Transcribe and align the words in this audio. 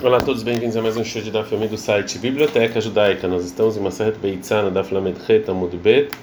Olá 0.00 0.18
a 0.18 0.20
todos, 0.20 0.44
bem-vindos 0.44 0.76
a 0.76 0.80
mais 0.80 0.96
um 0.96 1.02
show 1.02 1.20
de 1.20 1.28
Daf 1.28 1.50
do 1.56 1.76
site 1.76 2.20
Biblioteca 2.20 2.80
Judaica. 2.80 3.26
Nós 3.26 3.44
estamos 3.44 3.76
em 3.76 3.80
Maseret 3.80 4.16
Beitzana, 4.16 4.70
Chet 5.26 5.50
Amud 5.50 5.76
Bet. 5.76 6.14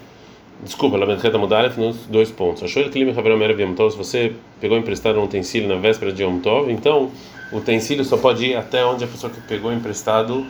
Desculpa, 0.64 0.96
Lamed 0.96 1.20
Chet 1.20 1.36
Amud 1.36 1.54
Alef 1.54 1.78
nos 1.78 1.98
dois 2.06 2.32
pontos. 2.32 2.64
Achou 2.64 2.82
ele 2.82 2.90
Lime 2.92 3.12
Haverão 3.12 3.42
Erev 3.42 3.60
Yom 3.60 3.74
Tov, 3.74 3.92
se 3.92 3.98
você 3.98 4.32
pegou 4.62 4.78
emprestado 4.78 5.20
um 5.20 5.26
utensílio 5.26 5.68
na 5.68 5.76
véspera 5.76 6.14
de 6.14 6.24
Yom 6.24 6.40
Tov, 6.40 6.72
então 6.72 7.12
o 7.52 7.58
utensílio 7.58 8.06
só 8.06 8.16
pode 8.16 8.46
ir 8.46 8.56
até 8.56 8.86
onde 8.86 9.04
a 9.04 9.08
pessoa 9.08 9.30
que 9.30 9.42
pegou 9.42 9.74
emprestado 9.74 10.46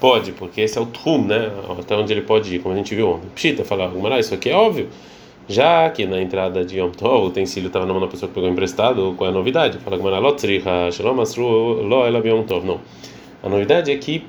pode, 0.00 0.32
porque 0.32 0.62
esse 0.62 0.76
é 0.76 0.80
o 0.80 0.86
Trum, 0.86 1.26
né? 1.26 1.52
Até 1.78 1.94
onde 1.94 2.12
ele 2.12 2.22
pode 2.22 2.56
ir, 2.56 2.58
como 2.58 2.74
a 2.74 2.76
gente 2.76 2.92
viu 2.92 3.08
ontem. 3.08 3.28
Pshita, 3.36 3.64
falar, 3.64 3.92
isso 4.18 4.34
aqui 4.34 4.50
é 4.50 4.56
óbvio. 4.56 4.88
Já 5.48 5.90
que 5.90 6.06
na 6.06 6.20
entrada 6.22 6.64
de 6.64 6.78
Yom 6.78 6.90
Tov 6.90 7.24
o 7.24 7.26
utensílio 7.26 7.66
estava 7.66 7.84
na 7.84 7.92
mão 7.92 8.00
da 8.00 8.08
pessoa 8.08 8.28
que 8.28 8.34
pegou 8.34 8.48
emprestado, 8.48 9.14
qual 9.16 9.28
é 9.28 9.30
a 9.30 9.34
novidade? 9.34 9.78
Fala 9.78 9.98
que 9.98 10.02
Não. 12.66 12.80
A 13.42 13.48
novidade 13.48 13.92
é 13.92 13.96
que 13.96 14.24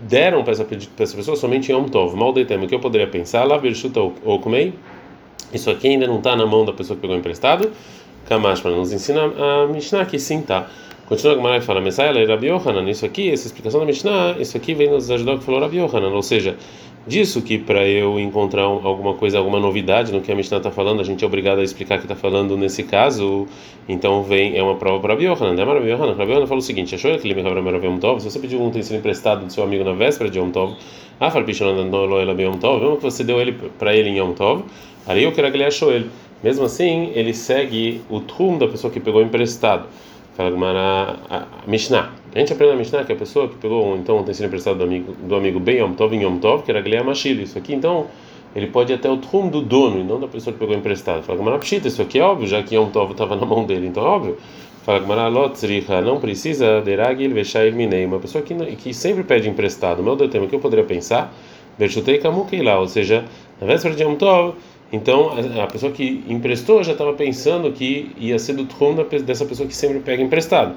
deram 0.00 0.42
para 0.42 0.52
essa, 0.52 0.66
essa 0.98 1.16
pessoa 1.16 1.36
somente 1.36 1.70
Yom 1.70 1.84
Tov. 1.84 2.16
Mal 2.16 2.32
de 2.32 2.44
tema 2.44 2.66
que 2.66 2.74
eu 2.74 2.80
poderia 2.80 3.06
pensar, 3.06 3.44
lá 3.44 3.56
virchuta 3.56 4.00
ou 4.00 4.40
comei. 4.40 4.74
Isso 5.52 5.70
aqui 5.70 5.88
ainda 5.88 6.06
não 6.06 6.18
está 6.18 6.34
na 6.34 6.44
mão 6.44 6.64
da 6.64 6.72
pessoa 6.72 6.96
que 6.96 7.02
pegou 7.02 7.16
emprestado. 7.16 7.70
Kamash 8.28 8.60
para 8.60 8.72
nos 8.72 8.92
ensina 8.92 9.22
a 9.22 9.66
Mishnah 9.68 10.04
que 10.04 10.18
sim 10.18 10.42
tá. 10.42 10.68
Continua 11.06 11.34
a 11.34 11.36
Gemara 11.36 11.56
e 11.58 11.60
fala, 11.60 11.80
Messiah, 11.80 12.26
Rabi 12.26 12.48
Yohanan, 12.48 12.90
isso 12.90 13.06
aqui, 13.06 13.30
essa 13.30 13.46
explicação 13.46 13.78
da 13.78 13.86
Mishnah, 13.86 14.34
isso 14.40 14.56
aqui 14.56 14.74
vem 14.74 14.90
nos 14.90 15.08
ajudar 15.08 15.34
o 15.34 15.38
que 15.38 15.44
falou 15.44 15.60
Rabi 15.60 15.76
Yohanan, 15.76 16.08
ou 16.08 16.22
seja, 16.22 16.56
disso 17.06 17.40
que 17.40 17.56
para 17.56 17.86
eu 17.86 18.18
encontrar 18.18 18.64
alguma 18.64 19.14
coisa, 19.14 19.38
alguma 19.38 19.60
novidade 19.60 20.12
no 20.12 20.20
que 20.20 20.32
a 20.32 20.34
Mishnah 20.34 20.58
está 20.58 20.70
falando, 20.70 21.00
a 21.00 21.04
gente 21.04 21.22
é 21.22 21.26
obrigado 21.26 21.60
a 21.60 21.62
explicar 21.62 21.96
o 21.96 21.98
que 21.98 22.04
está 22.04 22.16
falando 22.16 22.56
nesse 22.56 22.82
caso, 22.82 23.46
então 23.88 24.22
vem, 24.22 24.56
é 24.56 24.62
uma 24.62 24.74
prova 24.74 25.00
para 25.00 25.14
Rabi 25.14 25.26
Yohanan, 25.26 25.64
Rabi 25.64 25.88
Yohanan, 25.88 26.46
fala 26.46 26.58
o 26.58 26.62
seguinte, 26.62 26.94
achou 26.94 27.16
que 27.18 27.28
ele 27.28 27.40
me 27.40 27.98
Tov, 28.00 28.20
se 28.20 28.30
você 28.30 28.38
pediu 28.40 28.60
um 28.60 28.68
utensílio 28.68 28.98
emprestado 28.98 29.46
do 29.46 29.52
seu 29.52 29.62
amigo 29.62 29.84
na 29.84 29.92
véspera 29.92 30.28
de 30.28 30.38
Yom 30.38 30.50
Tov, 30.50 30.74
ah, 31.20 31.30
fala 31.30 31.44
Yom 31.48 32.58
Tov, 32.58 32.80
vemos 32.80 32.96
que 32.98 33.04
você 33.04 33.22
deu 33.22 33.40
ele 33.40 33.52
para 33.78 33.94
ele 33.94 34.10
em 34.10 34.18
Yom 34.18 34.32
Tov, 34.32 34.64
aí 35.06 35.22
eu 35.22 35.32
quero 35.32 35.50
que 35.50 35.56
ele 35.56 35.64
achou 35.64 35.92
ele, 35.92 36.10
mesmo 36.42 36.64
assim, 36.64 37.12
ele 37.14 37.32
segue 37.32 38.02
o 38.10 38.20
trum 38.20 38.58
da 38.58 38.66
pessoa 38.68 38.92
que 38.92 39.00
pegou 39.00 39.22
emprestado. 39.22 39.86
Fala 40.36 40.50
a 41.30 41.46
Mishnah. 41.66 42.10
A 42.34 42.38
gente 42.38 42.52
aprende 42.52 42.72
na 42.72 42.78
Mishnah 42.78 43.04
que 43.04 43.12
a 43.12 43.16
pessoa 43.16 43.48
que 43.48 43.56
pegou 43.56 43.96
então 43.96 44.18
um 44.18 44.20
utensílio 44.20 44.48
emprestado 44.48 44.76
do 44.76 44.84
amigo, 44.84 45.14
do 45.14 45.34
amigo 45.34 45.58
bem 45.58 45.78
Yom 45.78 45.94
Tov 45.94 46.14
em 46.14 46.24
Yom 46.24 46.36
Tov, 46.36 46.62
que 46.62 46.70
era 46.70 46.82
Glea 46.82 47.02
Machil. 47.02 47.40
Isso 47.40 47.56
aqui 47.56 47.74
então 47.74 48.06
ele 48.54 48.66
pode 48.66 48.92
ir 48.92 48.96
até 48.96 49.08
o 49.08 49.16
trum 49.16 49.48
do 49.48 49.62
dono 49.62 49.98
e 49.98 50.04
não 50.04 50.20
da 50.20 50.28
pessoa 50.28 50.52
que 50.52 50.58
pegou 50.58 50.76
emprestado. 50.76 51.22
Fala 51.22 51.38
Gamara 51.38 51.58
Pshita, 51.58 51.88
isso 51.88 52.02
aqui 52.02 52.18
é 52.18 52.22
óbvio, 52.22 52.46
já 52.46 52.62
que 52.62 52.74
Yom 52.74 52.90
Tov 52.90 53.12
estava 53.12 53.34
na 53.34 53.46
mão 53.46 53.64
dele, 53.64 53.86
então 53.86 54.04
é 54.04 54.08
óbvio. 54.08 54.36
Fala 54.84 54.98
Gamara 54.98 55.28
Lotzriha, 55.28 56.02
não 56.02 56.20
precisa 56.20 56.82
deragil 56.82 57.32
veshayil 57.32 57.74
minei. 57.74 58.04
Uma 58.04 58.18
pessoa 58.18 58.44
que, 58.44 58.54
que 58.76 58.92
sempre 58.92 59.24
pede 59.24 59.48
emprestado, 59.48 60.02
meu 60.02 60.16
Deus, 60.16 60.30
tema 60.30 60.46
que 60.46 60.54
eu 60.54 60.60
poderia 60.60 60.84
pensar, 60.84 61.32
Berchutei 61.78 62.18
Kamukei 62.18 62.60
ou 62.68 62.86
seja, 62.86 63.24
na 63.58 63.66
véspera 63.66 63.94
de 63.94 64.02
Yom 64.02 64.16
Tov 64.16 64.54
então, 64.92 65.32
a 65.62 65.66
pessoa 65.66 65.90
que 65.90 66.22
emprestou 66.28 66.82
já 66.84 66.92
estava 66.92 67.12
pensando 67.12 67.72
que 67.72 68.12
ia 68.18 68.38
ser 68.38 68.54
do 68.54 68.64
trum 68.64 68.94
dessa 69.24 69.44
pessoa 69.44 69.68
que 69.68 69.74
sempre 69.74 69.98
pega 70.00 70.22
emprestado. 70.22 70.76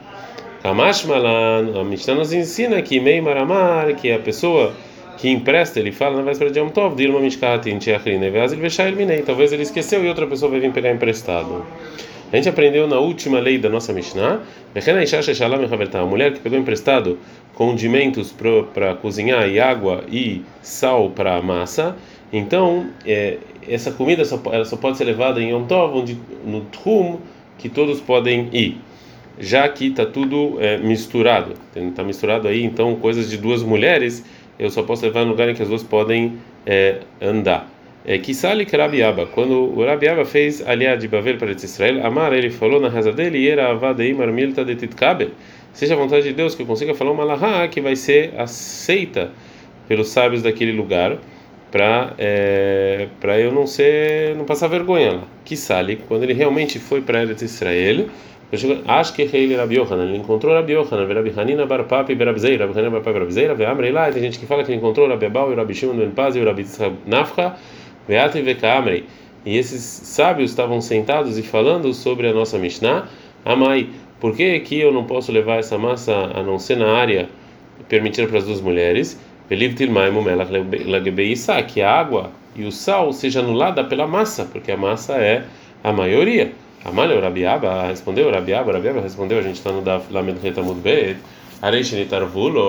Kamash 0.64 1.06
Malan, 1.06 1.80
a 1.80 1.84
Mishnah 1.84 2.16
nos 2.16 2.34
ensina 2.34 2.82
que 2.82 3.00
Mei 3.00 3.22
Maramar, 3.22 3.96
que 3.96 4.10
é 4.10 4.16
a 4.16 4.20
pessoa 4.20 4.74
que 5.18 5.30
empresta, 5.30 5.80
ele 5.80 5.92
fala 5.92 6.18
na 6.18 6.24
véspera 6.24 6.50
de 6.50 6.60
Yom 6.60 6.70
Tov, 6.70 6.96
Dilma 6.96 7.20
Mishkatin 7.20 7.78
Tiachrine, 7.78 8.30
Veazil 8.30 8.58
Veshail 8.58 8.96
Minei. 8.96 9.22
Talvez 9.22 9.54
ele 9.54 9.64
esqueceu 9.64 10.04
e 10.04 10.08
outra 10.08 10.26
pessoa 10.26 10.52
vai 10.52 10.60
vir 10.60 10.72
pegar 10.72 10.92
emprestado. 10.92 11.66
A 12.32 12.36
gente 12.36 12.48
aprendeu 12.48 12.88
na 12.88 13.00
última 13.00 13.40
lei 13.40 13.58
da 13.58 13.70
nossa 13.70 13.92
Mishnah, 13.92 14.42
a 15.96 16.06
mulher 16.06 16.32
que 16.32 16.40
pegou 16.40 16.60
emprestado 16.60 17.18
condimentos 17.56 18.32
para 18.72 18.94
cozinhar 18.96 19.50
e 19.50 19.60
água 19.60 20.04
e 20.08 20.44
sal 20.62 21.10
para 21.10 21.42
massa, 21.42 21.96
então 22.32 22.88
é, 23.04 23.38
essa 23.68 23.92
comida 23.92 24.24
só, 24.24 24.40
ela 24.52 24.64
só 24.64 24.78
pode 24.78 24.98
ser 24.98 25.06
levada 25.06 25.42
em 25.42 25.50
Yom 25.50 25.66
Tov, 25.66 25.98
onde, 25.98 26.18
no 26.46 26.62
Trum, 26.66 27.18
que 27.58 27.68
todos 27.68 28.00
podem 28.00 28.48
ir. 28.54 28.78
Já 29.40 29.68
que 29.68 29.88
está 29.88 30.06
tudo 30.06 30.58
é, 30.60 30.78
misturado, 30.78 31.54
está 31.76 32.04
misturado 32.04 32.48
aí, 32.48 32.64
então 32.64 32.96
coisas 32.98 33.28
de 33.28 33.38
duas 33.38 33.64
mulheres, 33.64 34.24
eu 34.60 34.70
só 34.70 34.84
posso 34.84 35.04
levar 35.04 35.24
no 35.26 35.32
lugar 35.32 35.50
em 35.50 35.56
que 35.56 35.64
as 35.64 35.70
duas 35.70 35.82
podem 35.82 36.34
é, 36.64 37.00
andar. 37.20 37.68
É, 38.06 38.18
Kisali 38.18 38.64
Rabiaba, 38.66 39.26
quando 39.26 39.78
o 39.78 39.86
Rabiaba 39.86 40.24
fez 40.24 40.66
aliado 40.66 41.02
de 41.02 41.08
Bavel 41.08 41.38
para 41.38 41.52
Israel, 41.52 42.06
Amar, 42.06 42.32
ele 42.34 42.50
falou 42.50 42.80
na 42.80 42.88
reza 42.88 43.12
dele, 43.12 43.48
era 43.48 43.72
Avadei 43.72 44.14
Marmilta 44.14 44.64
de 44.64 44.76
Titkabel, 44.76 45.32
seja 45.74 45.96
a 45.96 45.98
vontade 45.98 46.24
de 46.24 46.34
Deus 46.34 46.56
que 46.56 46.62
eu 46.62 46.66
consiga 46.66 46.96
falar 46.96 47.12
uma 47.12 47.26
lahá 47.26 47.68
que 47.68 47.82
vai 47.82 47.96
ser 47.98 48.34
aceita 48.38 49.32
pelos 49.88 50.10
sábios 50.10 50.42
daquele 50.42 50.72
lugar 50.72 51.18
para 51.72 52.14
é, 52.18 53.08
para 53.20 53.40
eu 53.40 53.52
não 53.52 53.68
ser 53.68 54.36
não 54.36 54.46
passar 54.46 54.68
vergonha 54.68 55.12
lá. 55.12 55.24
Sale 55.56 55.98
quando 56.08 56.24
ele 56.24 56.34
realmente 56.34 56.80
foi 56.80 57.02
para 57.02 57.24
Eretz 57.24 57.42
Israel, 57.42 58.06
acho 58.88 59.14
que 59.14 59.24
ele 59.24 59.56
Rabi 59.56 59.76
Yohanan, 59.76 60.06
ele 60.06 60.18
encontrou 60.18 60.54
Rabi 60.54 60.74
Yohanan, 60.74 61.12
Rabi 61.12 61.34
Hanina 61.36 61.66
bar 61.66 61.84
Papi 61.86 62.14
Rabi 62.14 62.40
Hanina 62.40 62.90
bar 62.90 63.02
Papi 63.02 63.66
Amrei 63.66 63.92
lá, 63.92 64.12
tem 64.12 64.22
gente 64.22 64.40
que 64.40 64.46
fala 64.46 64.64
que 64.64 64.72
ele 64.72 64.78
encontrou 64.78 65.08
Rabi 65.08 65.26
Abau 65.26 65.54
Rabi 65.54 65.74
Shimon 65.74 65.96
ben 65.96 66.12
Paz 66.12 66.36
Rabi 66.36 66.66
Nafcha, 68.10 68.40
Beati 68.40 68.42
Vekamrei. 68.42 69.06
E 69.46 69.58
esses 69.58 69.82
sábios 69.82 70.50
estavam 70.50 70.82
sentados 70.82 71.38
e 71.38 71.44
falando 71.44 71.94
sobre 71.94 72.28
a 72.28 72.34
nossa 72.34 72.58
Mishnah, 72.58 73.08
Amai, 73.46 73.90
por 74.20 74.36
que 74.36 74.60
que 74.60 74.80
eu 74.80 74.92
não 74.92 75.06
posso 75.06 75.32
levar 75.32 75.60
essa 75.60 75.78
massa 75.78 76.14
a 76.14 76.44
não 76.44 76.60
ser 76.60 76.76
na 76.76 76.92
área 76.92 77.30
permitida 77.88 78.28
para 78.28 78.40
as 78.40 78.46
duas 78.46 78.60
mulheres? 78.60 79.18
que 81.64 81.82
a 81.82 81.92
água 81.92 82.32
e 82.56 82.66
o 82.66 82.72
sal 82.72 83.14
seja 83.14 83.40
anulada 83.40 83.84
pela 83.84 84.06
massa, 84.06 84.46
porque 84.46 84.72
a 84.72 84.78
massa 84.78 85.14
é 85.14 85.46
a 85.84 85.94
maioria. 85.94 86.52
Amalha 86.84 87.16
o 87.16 87.22
Rabiaba 87.22 87.88
respondeu, 87.88 88.28
o 88.28 88.32
Rabiaba, 88.32 88.74
Rabiaba 88.74 89.02
respondeu, 89.02 89.40
a 89.40 89.42
gente 89.42 89.56
está 89.56 89.72
no 89.72 89.82
Lamed 90.12 90.40
Retamud 90.42 90.80
Bet, 90.82 91.18
Areishinitarvulo, 91.62 92.62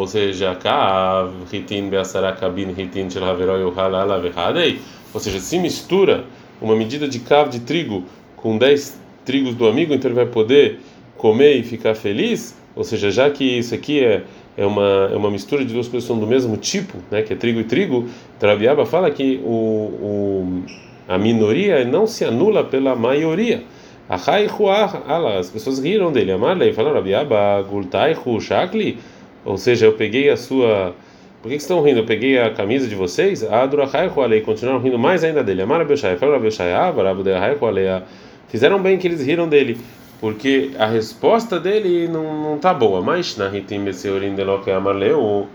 ou 0.00 0.06
seja, 0.06 0.54
Kav, 0.54 1.32
Hitin, 1.52 1.88
Beasara, 1.88 2.32
Kabin, 2.32 2.74
Hitin, 2.76 3.08
Shelhaveroi, 3.10 3.64
Uhalala, 3.64 4.20
Verhadei, 4.20 4.80
ou 5.14 5.20
seja, 5.20 5.40
se 5.40 5.58
mistura 5.58 6.24
uma 6.60 6.76
medida 6.76 7.08
de 7.08 7.18
Kav 7.20 7.48
de 7.48 7.60
trigo 7.60 8.04
com 8.36 8.58
10 8.58 9.00
trigos 9.24 9.54
do 9.54 9.66
amigo, 9.66 9.94
então 9.94 10.10
ele 10.10 10.16
vai 10.16 10.26
poder 10.26 10.80
comer 11.16 11.56
e 11.56 11.62
ficar 11.62 11.94
feliz, 11.94 12.56
ou 12.76 12.84
seja, 12.84 13.10
já 13.10 13.30
que 13.30 13.44
isso 13.44 13.74
aqui 13.74 14.04
é 14.04 14.24
é 14.58 14.66
uma, 14.66 15.08
é 15.12 15.16
uma 15.16 15.30
mistura 15.30 15.64
de 15.64 15.72
duas 15.72 15.86
coisas 15.86 16.02
que 16.02 16.12
são 16.12 16.18
do 16.18 16.26
mesmo 16.26 16.56
tipo, 16.56 16.98
né, 17.12 17.22
que 17.22 17.32
é 17.32 17.36
trigo 17.36 17.60
e 17.60 17.64
trigo, 17.64 18.08
Trabiaba 18.40 18.84
fala 18.84 19.08
que 19.08 19.40
o, 19.44 19.50
o, 19.50 20.62
a 21.06 21.16
minoria 21.16 21.84
não 21.84 22.08
se 22.08 22.24
anula 22.24 22.64
pela 22.64 22.96
maioria. 22.96 23.62
As 24.08 25.50
pessoas 25.50 25.78
riram 25.78 26.10
dele. 26.10 26.32
Amarlei 26.32 26.72
falaram, 26.72 26.96
Rabiaba, 26.96 27.62
Gultai, 27.68 28.16
Shakli, 28.40 28.98
ou 29.44 29.58
seja, 29.58 29.86
eu 29.86 29.92
peguei 29.92 30.30
a 30.30 30.36
sua. 30.36 30.94
Por 31.42 31.50
que, 31.50 31.56
estão 31.56 31.82
rindo? 31.82 32.00
Eu 32.00 32.06
peguei 32.06 32.38
a 32.38 32.50
camisa 32.50 32.88
de 32.88 32.94
vocês. 32.94 33.44
Adurahai 33.44 34.08
Hualei, 34.08 34.40
continuaram 34.40 34.80
rindo 34.80 34.98
mais 34.98 35.22
ainda 35.22 35.42
dele. 35.42 35.62
Amara 35.62 35.84
Beshai, 35.84 36.16
falaram 36.16 36.40
Avarabuderahai 36.74 37.56
Hualei. 37.60 38.02
Fizeram 38.48 38.82
bem 38.82 38.98
que 38.98 39.06
eles 39.06 39.24
riram 39.24 39.48
dele 39.48 39.78
porque 40.20 40.72
a 40.78 40.86
resposta 40.86 41.60
dele 41.60 42.08
não, 42.08 42.42
não 42.42 42.58
tá 42.58 42.74
boa. 42.74 43.00
Mas 43.00 43.36
na 43.36 43.48
Ritim 43.48 43.84
Beseurim 43.84 44.34
de 44.34 44.42
Loque 44.42 44.70
Amarleu, 44.70 45.48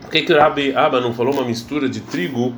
por 0.00 0.10
que, 0.10 0.22
que 0.22 0.32
não 1.00 1.14
falou 1.14 1.34
uma 1.34 1.44
mistura 1.44 1.88
de 1.88 2.00
trigo 2.00 2.54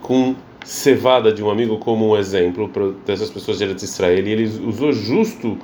com 0.00 0.34
cevada 0.68 1.32
de 1.32 1.42
um 1.42 1.48
amigo 1.48 1.78
como 1.78 2.10
um 2.10 2.16
exemplo 2.16 2.70
dessas 3.06 3.30
pessoas 3.30 3.56
de 3.56 3.64
Eretz 3.64 3.82
Israel? 3.84 4.18
E 4.18 4.30
ele 4.30 4.44
usou 4.66 4.92
justo 4.92 5.56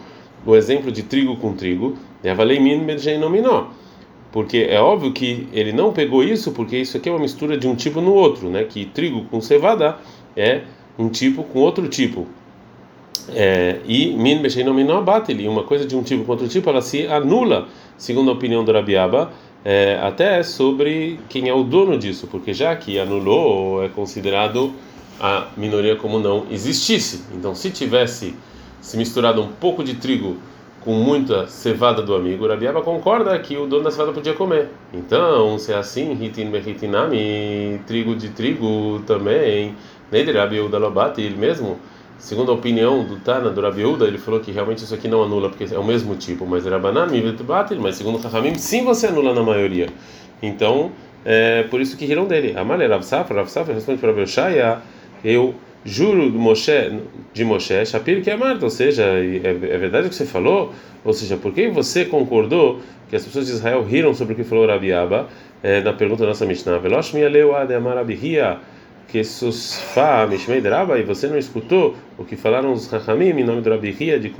o 0.47 0.57
exemplo 0.57 0.91
de 0.91 1.03
trigo 1.03 1.37
com 1.37 1.53
trigo, 1.53 1.95
porque 4.33 4.67
é 4.69 4.81
óbvio 4.81 5.13
que 5.13 5.47
ele 5.53 5.73
não 5.73 5.93
pegou 5.93 6.25
isso, 6.25 6.53
porque 6.53 6.79
isso 6.79 6.97
aqui 6.97 7.11
é 7.11 7.13
uma 7.13 7.19
mistura 7.19 7.59
de 7.59 7.69
um 7.69 7.75
tipo 7.75 8.01
no 8.01 8.15
outro, 8.15 8.49
né? 8.49 8.65
Que 8.65 8.87
trigo 8.87 9.27
com 9.27 9.43
cevada 9.43 9.99
é 10.35 10.63
um 10.99 11.11
tipo 11.11 11.45
com 11.45 11.59
outro 11.59 11.87
tipo. 11.87 12.27
É, 13.29 13.81
e 13.87 14.07
min 14.17 14.41
besheinomino 14.41 14.97
abatili, 14.97 15.47
uma 15.47 15.65
coisa 15.65 15.85
de 15.85 15.95
um 15.95 16.03
tipo 16.03 16.25
com 16.25 16.33
outro 16.33 16.49
tipo, 16.49 16.69
ela 16.71 16.81
se 16.81 17.07
anula, 17.07 17.69
segundo 17.99 18.31
a 18.31 18.33
opinião 18.33 18.65
do 18.65 18.73
Rabiaba, 18.73 19.33
é, 19.63 19.99
até 20.03 20.43
sobre 20.43 21.21
quem 21.29 21.49
é 21.49 21.55
o 21.55 21.63
dono 21.63 21.99
disso, 21.99 22.27
porque 22.27 22.55
já 22.55 22.75
que 22.75 22.99
anulou, 22.99 23.85
é 23.85 23.89
considerado 23.89 24.73
a 25.21 25.49
minoria 25.57 25.97
como 25.97 26.19
não 26.19 26.47
existisse. 26.51 27.25
Então, 27.33 27.55
se 27.55 27.71
tivesse 27.71 28.35
se 28.81 28.97
misturado 28.97 29.43
um 29.43 29.49
pouco 29.49 29.83
de 29.83 29.95
trigo 29.95 30.37
com 30.81 30.93
muita 30.93 31.47
cevada 31.47 32.03
do 32.03 32.15
amigo, 32.15 32.47
Rabiaba 32.47 32.83
concorda 32.83 33.39
que 33.39 33.57
o 33.57 33.67
dono 33.67 33.85
da 33.85 33.91
cevada 33.91 34.13
podia 34.13 34.35
comer. 34.35 34.69
Então, 34.93 35.59
se 35.59 35.73
é 35.73 35.77
assim, 35.77 36.13
hitin 36.23 36.51
behitinami, 36.51 37.81
trigo 37.87 38.15
de 38.15 38.29
trigo 38.29 39.03
também, 39.07 39.75
Neder 40.13 40.37
Udalobati, 40.65 41.23
ele 41.23 41.37
mesmo 41.37 41.79
segundo 42.19 42.51
a 42.51 42.55
opinião 42.55 43.05
do 43.05 43.17
Tana, 43.17 43.51
do 43.51 43.61
Rabiuda, 43.61 44.07
ele 44.07 44.17
falou 44.17 44.41
que 44.41 44.51
realmente 44.51 44.79
isso 44.79 44.95
aqui 44.95 45.09
não 45.09 45.23
anula, 45.23 45.51
porque 45.51 45.75
é 45.75 45.79
o 45.79 45.85
mesmo 45.85 46.15
tipo, 46.17 46.47
mas 46.47 46.67
era 46.67 46.79
banana, 46.79 47.13
mas 47.81 47.97
segundo 47.97 48.17
o 48.17 48.21
Rahamim, 48.21 48.55
sim 48.55 48.83
você 48.83 49.09
anula 49.09 49.35
na 49.35 49.43
maioria. 49.43 49.89
Então, 50.43 50.91
é 51.25 51.65
por 51.65 51.81
isso 51.81 51.97
que 51.97 52.05
riram 52.07 52.27
dele. 52.27 52.55
Amalha 52.57 52.89
Rav 52.89 53.03
Safra, 53.03 53.37
Rav 53.37 53.49
Safra 53.49 53.75
responde 53.75 53.99
para 53.99 54.13
Belshaya, 54.13 54.81
eu 55.25 55.55
juro 55.85 56.31
de 56.31 56.39
Moshe, 56.39 57.01
de 57.33 57.45
Moshe, 57.45 57.85
Shapir 57.87 58.23
que 58.23 58.31
é 58.31 58.37
Marta, 58.37 58.65
ou 58.65 58.71
seja, 58.71 59.03
é, 59.03 59.41
é, 59.45 59.79
verdade 59.79 60.07
o 60.07 60.11
que 60.11 60.17
você 60.17 60.25
falou? 60.25 60.73
Ou 61.05 61.13
seja, 61.13 61.37
por 61.37 61.53
que 61.53 61.69
você 61.69 62.05
concordou 62.05 62.81
que 63.09 63.17
as 63.17 63.25
pessoas 63.25 63.47
de 63.47 63.53
Israel 63.53 63.83
riram 63.83 64.15
sobre 64.15 64.35
o 64.35 64.37
que 64.37 64.45
falou 64.45 64.67
Rabiaba 64.67 65.29
é, 65.63 65.83
na 65.83 65.93
pergunta 65.93 66.23
da 66.23 66.29
nossa 66.29 66.47
Mishnah? 66.47 66.79
Velosh 66.79 67.13
mi 67.13 67.25
aleu 67.25 67.55
ade 67.55 67.75
amar 67.75 67.99
abihia 67.99 68.59
que 69.09 69.23
susfa 69.23 70.27
mishmei 70.27 70.61
draba 70.61 70.99
e 70.99 71.03
você 71.03 71.29
não 71.29 71.37
escutou 71.37 71.95
o 72.17 72.25
que 72.25 72.37
falaram 72.37 72.73
os 72.73 72.87
Rahamim 72.87 73.31
em 73.31 73.45
nome 73.45 73.61
do 73.61 73.71
Rabihia 73.71 74.19
de, 74.19 74.33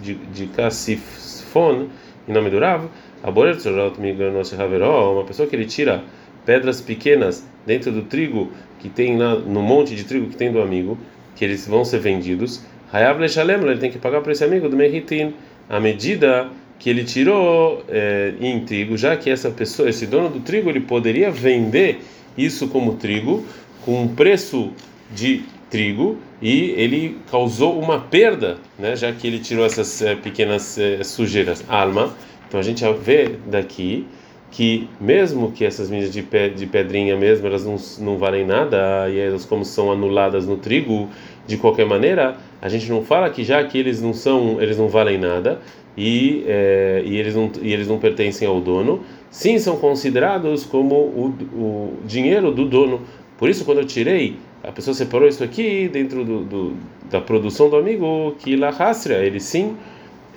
de, 0.00 0.14
de 0.14 0.46
Kassifon 0.46 1.88
em 2.28 2.32
nome 2.32 2.50
do 2.50 2.60
Rav? 2.60 2.84
Aborer 3.24 3.56
tzorot 3.56 4.00
migranos 4.00 4.52
haveró, 4.58 5.14
uma 5.14 5.24
pessoa 5.24 5.48
que 5.48 5.56
ele 5.56 5.66
tira 5.66 6.02
pedras 6.44 6.80
pequenas 6.80 7.46
dentro 7.66 7.92
do 7.92 8.02
trigo 8.02 8.50
que 8.82 8.88
tem 8.88 9.16
na, 9.16 9.36
no 9.36 9.62
monte 9.62 9.94
de 9.94 10.02
trigo 10.02 10.26
que 10.26 10.36
tem 10.36 10.50
do 10.50 10.60
amigo, 10.60 10.98
que 11.36 11.44
eles 11.44 11.68
vão 11.68 11.84
ser 11.84 12.00
vendidos. 12.00 12.60
Hayav 12.92 13.20
Leshalem, 13.20 13.62
ele 13.62 13.78
tem 13.78 13.90
que 13.90 13.98
pagar 13.98 14.20
para 14.20 14.32
esse 14.32 14.44
amigo 14.44 14.68
do 14.68 14.76
Mehitin 14.76 15.32
a 15.70 15.78
medida 15.78 16.48
que 16.80 16.90
ele 16.90 17.04
tirou 17.04 17.84
é, 17.88 18.34
em 18.40 18.64
trigo, 18.64 18.96
já 18.96 19.16
que 19.16 19.30
essa 19.30 19.50
pessoa, 19.50 19.88
esse 19.88 20.04
dono 20.04 20.28
do 20.28 20.40
trigo, 20.40 20.68
ele 20.68 20.80
poderia 20.80 21.30
vender 21.30 22.00
isso 22.36 22.66
como 22.66 22.96
trigo 22.96 23.46
com 23.84 24.02
um 24.02 24.08
preço 24.08 24.72
de 25.14 25.44
trigo 25.70 26.18
e 26.40 26.72
ele 26.72 27.18
causou 27.30 27.78
uma 27.78 28.00
perda, 28.00 28.58
né, 28.76 28.96
já 28.96 29.12
que 29.12 29.28
ele 29.28 29.38
tirou 29.38 29.64
essas 29.64 30.02
é, 30.02 30.16
pequenas 30.16 30.76
é, 30.76 31.04
sujeiras. 31.04 31.64
Alma. 31.68 32.14
Então 32.48 32.58
a 32.58 32.62
gente 32.62 32.84
vê 33.00 33.36
daqui 33.46 34.04
que 34.52 34.86
mesmo 35.00 35.50
que 35.50 35.64
essas 35.64 35.90
medidas 35.90 36.12
de, 36.12 36.22
pe, 36.22 36.50
de 36.50 36.66
pedrinha 36.66 37.16
mesmo 37.16 37.46
elas 37.46 37.64
não, 37.64 37.76
não 38.04 38.18
valem 38.18 38.46
nada 38.46 39.08
e 39.08 39.18
elas 39.18 39.44
como 39.44 39.64
são 39.64 39.90
anuladas 39.90 40.46
no 40.46 40.58
trigo 40.58 41.08
de 41.46 41.56
qualquer 41.56 41.86
maneira 41.86 42.36
a 42.60 42.68
gente 42.68 42.88
não 42.88 43.02
fala 43.02 43.28
que 43.30 43.42
já 43.42 43.64
que 43.64 43.78
eles 43.78 44.00
não 44.00 44.12
são 44.12 44.60
eles 44.60 44.76
não 44.76 44.88
valem 44.88 45.18
nada 45.18 45.58
e, 45.96 46.44
é, 46.46 47.02
e 47.04 47.16
eles 47.16 47.34
não 47.34 47.50
e 47.60 47.72
eles 47.72 47.88
não 47.88 47.98
pertencem 47.98 48.46
ao 48.46 48.60
dono. 48.60 49.00
Sim 49.30 49.58
são 49.58 49.76
considerados 49.76 50.64
como 50.64 50.94
o, 50.94 51.34
o 51.54 51.92
dinheiro 52.06 52.50
do 52.50 52.64
dono. 52.64 53.02
Por 53.38 53.48
isso 53.48 53.64
quando 53.64 53.78
eu 53.78 53.84
tirei 53.84 54.36
a 54.62 54.70
pessoa 54.70 54.94
separou 54.94 55.28
isso 55.28 55.42
aqui 55.42 55.88
dentro 55.88 56.24
do, 56.24 56.44
do 56.44 56.72
da 57.10 57.20
produção 57.20 57.68
do 57.68 57.76
amigo 57.76 58.34
que 58.38 58.54
la 58.54 58.72
ele 59.20 59.40
sim 59.40 59.76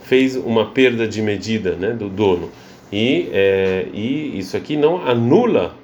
fez 0.02 0.36
uma 0.36 0.66
perda 0.72 1.08
de 1.08 1.22
medida 1.22 1.76
né 1.76 1.92
do 1.92 2.10
dono 2.10 2.50
e, 2.96 3.30
é, 3.34 3.88
e 3.94 4.38
isso 4.38 4.56
aqui 4.56 4.78
não 4.78 5.06
anula, 5.06 5.76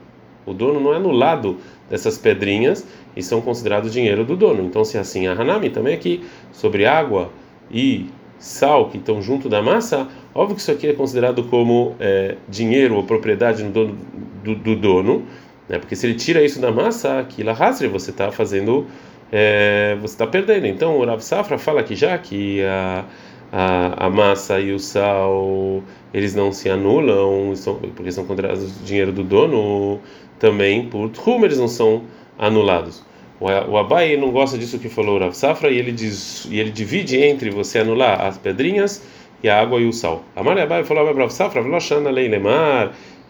o 0.46 0.54
dono 0.54 0.80
não 0.80 0.94
é 0.94 0.98
anulado 0.98 1.58
dessas 1.90 2.18
pedrinhas 2.18 2.88
e 3.16 3.22
são 3.22 3.42
considerados 3.42 3.92
dinheiro 3.92 4.24
do 4.24 4.38
dono. 4.38 4.64
Então, 4.64 4.86
se 4.86 4.96
é 4.96 5.02
assim, 5.02 5.28
a 5.28 5.34
Hanami 5.34 5.70
também 5.70 5.94
aqui, 5.94 6.24
sobre 6.54 6.86
água 6.86 7.30
e 7.70 8.08
sal 8.40 8.90
que 8.90 8.98
estão 8.98 9.22
junto 9.22 9.50
da 9.50 9.62
massa, 9.62 10.08
óbvio 10.34 10.56
que 10.56 10.62
isso 10.62 10.72
aqui 10.72 10.88
é 10.88 10.94
considerado 10.94 11.44
como 11.44 11.96
é, 12.00 12.38
dinheiro 12.48 12.96
ou 12.96 13.04
propriedade 13.04 13.64
do 13.64 13.70
dono, 13.70 13.98
do, 14.44 14.56
do 14.56 14.76
dono 14.76 15.26
né? 15.72 15.80
porque 15.80 15.96
se 15.96 16.06
ele 16.06 16.16
tira 16.16 16.44
isso 16.44 16.60
da 16.60 16.72
massa, 16.72 17.20
aquilo 17.20 17.50
arrastre, 17.50 17.88
você 17.88 18.12
está 18.12 18.32
fazendo, 18.32 18.88
é, 19.32 19.98
você 20.02 20.14
está 20.14 20.28
perdendo. 20.28 20.68
Então, 20.68 20.98
o 20.98 21.06
Rav 21.06 21.22
Safra 21.22 21.58
fala 21.58 21.82
que 21.82 21.96
já 21.96 22.18
que 22.18 22.62
a 22.64 23.06
a, 23.52 24.06
a 24.06 24.10
massa 24.10 24.60
e 24.60 24.72
o 24.72 24.80
sal 24.80 25.84
eles 26.14 26.34
não 26.34 26.52
se 26.52 26.70
anulam 26.70 27.56
são, 27.56 27.76
porque 27.96 28.12
são 28.12 28.26
considerados 28.26 28.86
dinheiro 28.86 29.12
do 29.12 29.24
dono 29.24 30.00
também 30.40 30.88
por 30.88 31.10
Tchum 31.10 31.44
eles 31.44 31.58
não 31.58 31.68
são 31.68 32.04
anulados. 32.38 33.04
O, 33.40 33.46
o 33.46 33.78
Abai 33.78 34.16
não 34.18 34.32
gosta 34.32 34.58
disso 34.58 34.80
que 34.80 34.88
falou 34.88 35.18
o 35.18 35.20
Rav 35.20 35.34
Safra 35.34 35.70
e 35.70 35.78
ele 35.78 35.92
diz 35.92 36.46
e 36.50 36.60
ele 36.60 36.72
divide 36.72 37.18
entre 37.18 37.50
você 37.50 37.80
anular 37.80 38.22
as 38.22 38.38
pedrinhas 38.38 39.04
e 39.44 39.50
a 39.50 39.60
água 39.60 39.80
e 39.80 39.88
o 39.88 39.94
sal. 39.94 40.24
Amar 40.36 40.58
Abai 40.58 40.84
falou 40.84 41.14
Rav 41.14 41.32
Safra 41.32 41.62
Veloshana 41.62 42.10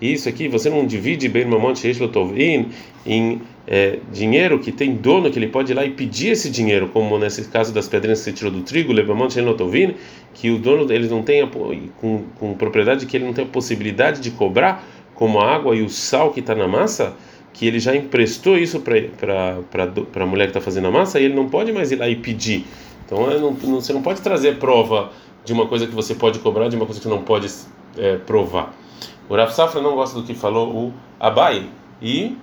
Leilemar 0.01 0.13
isso 0.13 0.27
aqui 0.27 0.48
você 0.48 0.69
não 0.69 0.86
divide 0.86 1.30
bem 1.30 1.45
uma 1.45 1.59
monte 1.59 1.88
em 3.06 3.42
é, 3.68 4.00
dinheiro 4.12 4.59
que 4.59 4.71
tem 4.71 4.95
dono 4.95 5.30
que 5.30 5.38
ele 5.38 5.48
pode 5.48 5.71
ir 5.71 5.75
lá 5.75 5.86
e 5.86 5.92
pedir 5.92 6.31
esse 6.31 6.50
dinheiro, 6.50 6.89
como 6.89 7.18
nesse 7.19 7.44
caso 7.45 7.71
das 7.71 7.88
pedrinhas 7.88 8.19
que 8.19 8.25
você 8.25 8.33
tirou 8.33 8.51
do 8.51 8.62
trigo, 8.62 8.92
levamento 8.92 9.33
Shenotovin, 9.33 9.95
que 10.33 10.50
o 10.50 10.57
dono 10.57 10.92
eles 10.92 11.12
não 11.12 11.21
tem 11.21 11.48
com, 11.98 12.24
com 12.39 12.53
propriedade 12.56 13.06
que 13.06 13.15
ele 13.15 13.25
não 13.25 13.33
tem 13.33 13.45
a 13.45 13.48
possibilidade 13.48 14.19
de 14.21 14.31
cobrar, 14.31 14.83
como 15.13 15.39
a 15.39 15.53
água 15.53 15.75
e 15.75 15.83
o 15.83 15.89
sal 15.89 16.31
que 16.31 16.39
está 16.39 16.56
na 16.56 16.68
massa, 16.68 17.15
que 17.53 17.68
ele 17.68 17.80
já 17.80 17.95
emprestou 17.95 18.57
isso 18.57 18.81
para 18.81 20.24
a 20.24 20.25
mulher 20.25 20.45
que 20.45 20.50
está 20.50 20.62
fazendo 20.62 20.88
a 20.88 20.92
massa 20.92 21.19
e 21.19 21.25
ele 21.25 21.36
não 21.36 21.48
pode 21.48 21.71
mais 21.71 21.92
ir 21.92 21.98
lá 21.98 22.09
e 22.09 22.15
pedir. 22.15 22.65
Então 23.06 23.30
é, 23.30 23.38
não, 23.38 23.51
não, 23.51 23.81
você 23.81 23.94
não 23.94 24.01
pode 24.01 24.21
trazer 24.21 24.57
prova 24.57 25.12
de 25.45 25.53
uma 25.53 25.68
coisa 25.68 25.86
que 25.86 25.94
você 25.94 26.15
pode 26.15 26.39
cobrar, 26.39 26.69
de 26.69 26.75
uma 26.75 26.86
coisa 26.86 27.00
que 27.00 27.07
não 27.07 27.21
pode 27.21 27.48
é, 27.98 28.18
provar. 28.18 28.81
O 29.31 29.36
Rav 29.38 29.50
Safra 29.54 29.80
não 29.80 29.95
gosta 29.95 30.19
do 30.19 30.25
que 30.25 30.33
falou 30.33 30.75
o 30.75 30.94
Abai 31.18 31.69
e 32.01 32.36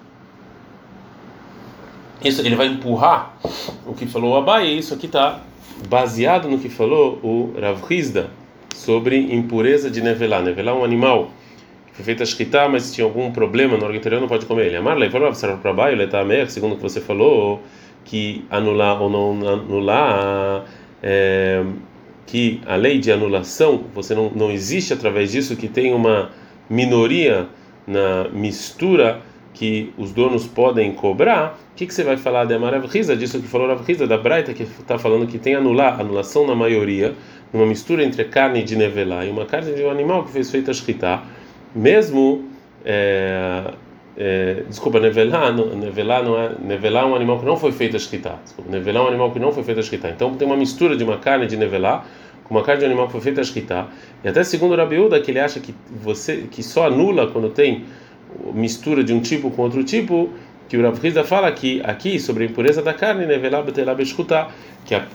isso 2.24 2.40
ele 2.40 2.56
vai 2.56 2.66
empurrar 2.66 3.36
o 3.84 3.92
que 3.92 4.06
falou 4.06 4.32
o 4.32 4.36
Abai 4.38 4.68
e 4.68 4.78
isso 4.78 4.94
aqui 4.94 5.04
está 5.04 5.42
baseado 5.86 6.48
no 6.48 6.58
que 6.58 6.70
falou 6.70 7.20
o 7.22 7.52
Rav 7.60 7.78
Hizda 7.90 8.30
sobre 8.74 9.18
impureza 9.18 9.90
de 9.90 10.00
nevelá. 10.00 10.40
Nevelá 10.40 10.72
é 10.72 10.74
um 10.76 10.82
animal 10.82 11.28
que 11.88 11.96
foi 11.96 12.06
feito 12.06 12.22
a 12.22 12.26
shkita, 12.26 12.70
mas 12.70 12.90
tinha 12.90 13.04
algum 13.04 13.30
problema 13.32 13.76
no 13.76 13.84
órgão 13.84 13.98
interior, 13.98 14.18
não 14.18 14.26
pode 14.26 14.46
comer 14.46 14.68
ele. 14.68 14.76
Amarlei 14.76 15.10
falou 15.10 15.30
para 15.60 15.70
Abai, 15.70 15.92
ele 15.92 16.04
está 16.04 16.24
meio 16.24 16.48
segundo 16.48 16.72
o 16.72 16.76
que 16.76 16.82
você 16.82 17.02
falou, 17.02 17.60
que 18.02 18.46
anular 18.48 19.02
ou 19.02 19.10
não 19.10 19.46
anular 19.46 20.64
é, 21.02 21.62
que 22.24 22.62
a 22.64 22.76
lei 22.76 22.98
de 22.98 23.12
anulação, 23.12 23.84
você 23.94 24.14
não, 24.14 24.30
não 24.30 24.50
existe 24.50 24.94
através 24.94 25.32
disso 25.32 25.54
que 25.54 25.68
tem 25.68 25.92
uma 25.92 26.30
minoria 26.68 27.48
na 27.86 28.28
mistura 28.32 29.20
que 29.54 29.92
os 29.98 30.12
donos 30.12 30.46
podem 30.46 30.92
cobrar, 30.92 31.58
o 31.72 31.74
que, 31.74 31.86
que 31.86 31.92
você 31.92 32.04
vai 32.04 32.16
falar 32.16 32.44
de 32.44 32.54
Amarav 32.54 32.86
Riza, 32.86 33.16
disso 33.16 33.40
que 33.40 33.48
falou 33.48 33.66
Rav 33.66 33.82
Riza, 33.82 34.06
da 34.06 34.16
Braita, 34.16 34.54
que 34.54 34.62
está 34.62 34.98
falando 34.98 35.26
que 35.26 35.36
tem 35.36 35.54
anular, 35.56 36.00
anulação 36.00 36.46
na 36.46 36.54
maioria, 36.54 37.14
uma 37.52 37.66
mistura 37.66 38.04
entre 38.04 38.24
carne 38.24 38.62
de 38.62 38.76
nevelá 38.76 39.24
e 39.24 39.30
uma 39.30 39.46
carne 39.46 39.74
de 39.74 39.82
um 39.82 39.90
animal 39.90 40.24
que 40.24 40.30
fez 40.30 40.48
feita 40.50 40.72
shkita, 40.72 41.22
mesmo, 41.74 42.44
é, 42.84 43.72
é, 44.16 44.62
desculpa, 44.68 45.00
nevelá, 45.00 45.50
nevelá 45.50 46.22
não 46.22 46.38
é, 46.38 46.50
nevelá 46.62 47.00
é 47.00 47.04
um 47.06 47.16
animal 47.16 47.40
que 47.40 47.46
não 47.46 47.56
foi 47.56 47.72
feita 47.72 47.98
shkita, 47.98 48.38
nevelá 48.68 49.00
é 49.00 49.02
um 49.02 49.08
animal 49.08 49.32
que 49.32 49.40
não 49.40 49.50
foi 49.50 49.64
feita 49.64 49.82
shkita, 49.82 50.08
então 50.10 50.36
tem 50.36 50.46
uma 50.46 50.56
mistura 50.56 50.96
de 50.96 51.02
uma 51.02 51.16
carne 51.16 51.46
de 51.46 51.56
nevelá 51.56 52.04
uma 52.50 52.62
carne 52.62 52.80
de 52.80 52.86
animal 52.86 53.08
foi 53.08 53.20
feita 53.20 53.42
shkita, 53.44 53.88
e 54.24 54.28
até 54.28 54.42
segundo 54.42 54.72
o 54.72 54.76
Rabiuda, 54.76 55.20
que 55.20 55.30
ele 55.30 55.40
acha 55.40 55.60
que 55.60 55.74
você 55.90 56.48
que 56.50 56.62
só 56.62 56.86
anula 56.86 57.26
quando 57.26 57.50
tem 57.50 57.84
mistura 58.54 59.02
de 59.04 59.12
um 59.12 59.20
tipo 59.20 59.50
com 59.50 59.62
outro 59.62 59.82
tipo, 59.84 60.30
que 60.68 60.76
o 60.76 60.82
Rav 60.82 60.98
Hizda 61.04 61.24
fala 61.24 61.50
que 61.50 61.80
aqui 61.82 62.20
sobre 62.20 62.44
a 62.44 62.46
impureza 62.46 62.82
da 62.82 62.92
carne, 62.92 63.26
nevelá 63.26 63.62
betelá 63.62 63.94
beshkuta, 63.94 64.48
que 64.84 64.94
a, 64.94 65.06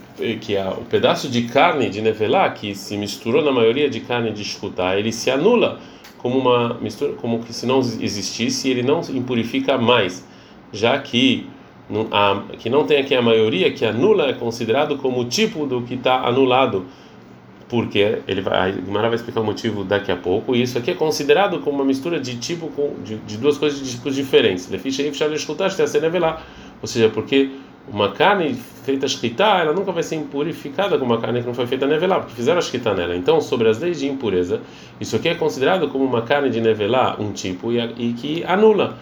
que 0.42 0.58
a, 0.58 0.72
o 0.72 0.86
pedaço 0.86 1.30
de 1.30 1.44
carne 1.44 1.90
de 1.90 2.02
nevelá 2.02 2.50
que 2.50 2.74
se 2.74 2.98
misturou 2.98 3.44
na 3.44 3.52
maioria 3.52 3.90
de 3.90 4.00
carne 4.00 4.32
de 4.32 4.44
shkuta, 4.44 4.96
ele 4.98 5.12
se 5.12 5.30
anula 5.30 5.80
como 6.18 6.40
uma 6.40 6.76
mistura, 6.76 7.14
como 7.14 7.40
que 7.40 7.54
se 7.54 7.66
não 7.66 7.80
existisse, 7.80 8.70
ele 8.70 8.82
não 8.82 9.02
impurifica 9.14 9.78
mais, 9.78 10.26
já 10.72 10.98
que 10.98 11.48
a, 12.12 12.44
que 12.58 12.70
não 12.70 12.86
tem 12.86 13.00
aqui 13.00 13.14
a 13.14 13.22
maioria 13.22 13.72
que 13.72 13.86
anula 13.86 14.30
é 14.30 14.34
considerado 14.34 14.98
como 14.98 15.20
o 15.20 15.26
tipo 15.26 15.66
do 15.68 15.82
que 15.82 15.96
está 15.96 16.26
anulado 16.26 16.86
porque 17.74 18.20
ele 18.28 18.40
vai, 18.40 18.72
Gemara 18.72 19.08
vai 19.08 19.16
explicar 19.16 19.42
o 19.42 19.44
motivo 19.44 19.84
daqui 19.84 20.12
a 20.12 20.16
pouco, 20.16 20.56
e 20.56 20.62
isso 20.62 20.78
aqui 20.78 20.92
é 20.92 20.94
considerado 20.94 21.60
como 21.62 21.78
uma 21.78 21.86
mistura 21.86 22.20
de 22.20 22.38
tipo 22.38 22.68
com, 22.68 22.94
de, 23.04 23.16
de 23.16 23.36
duas 23.36 23.58
coisas 23.58 23.80
de 23.80 23.90
tipos 23.90 24.14
diferentes. 24.14 24.70
Ou 26.80 26.88
seja, 26.88 27.10
porque 27.10 27.50
uma 27.92 28.12
carne 28.12 28.54
feita 28.54 29.08
shkita, 29.08 29.44
ela 29.44 29.74
nunca 29.74 29.92
vai 29.92 30.04
ser 30.04 30.18
impurificada 30.18 31.00
como 31.00 31.16
uma 31.16 31.20
carne 31.20 31.42
que 31.42 31.48
não 31.48 31.56
foi 31.56 31.66
feita 31.66 31.88
nevelá, 31.88 32.20
porque 32.20 32.36
fizeram 32.36 32.60
a 32.60 32.62
shkita 32.62 32.94
nela. 32.94 33.16
Então, 33.16 33.42
sobre 33.42 33.68
as 33.68 33.80
leis 33.80 34.00
de 34.00 34.08
impureza, 34.08 34.62
isso 35.02 35.16
aqui 35.16 35.30
é 35.30 35.34
considerado 35.34 35.88
como 35.88 36.06
uma 36.06 36.22
carne 36.22 36.52
de 36.52 36.62
nevelá, 36.62 37.16
um 37.20 37.32
tipo, 37.32 37.72
e, 37.72 37.80
e 37.98 38.14
que 38.14 38.44
anula. 38.44 39.00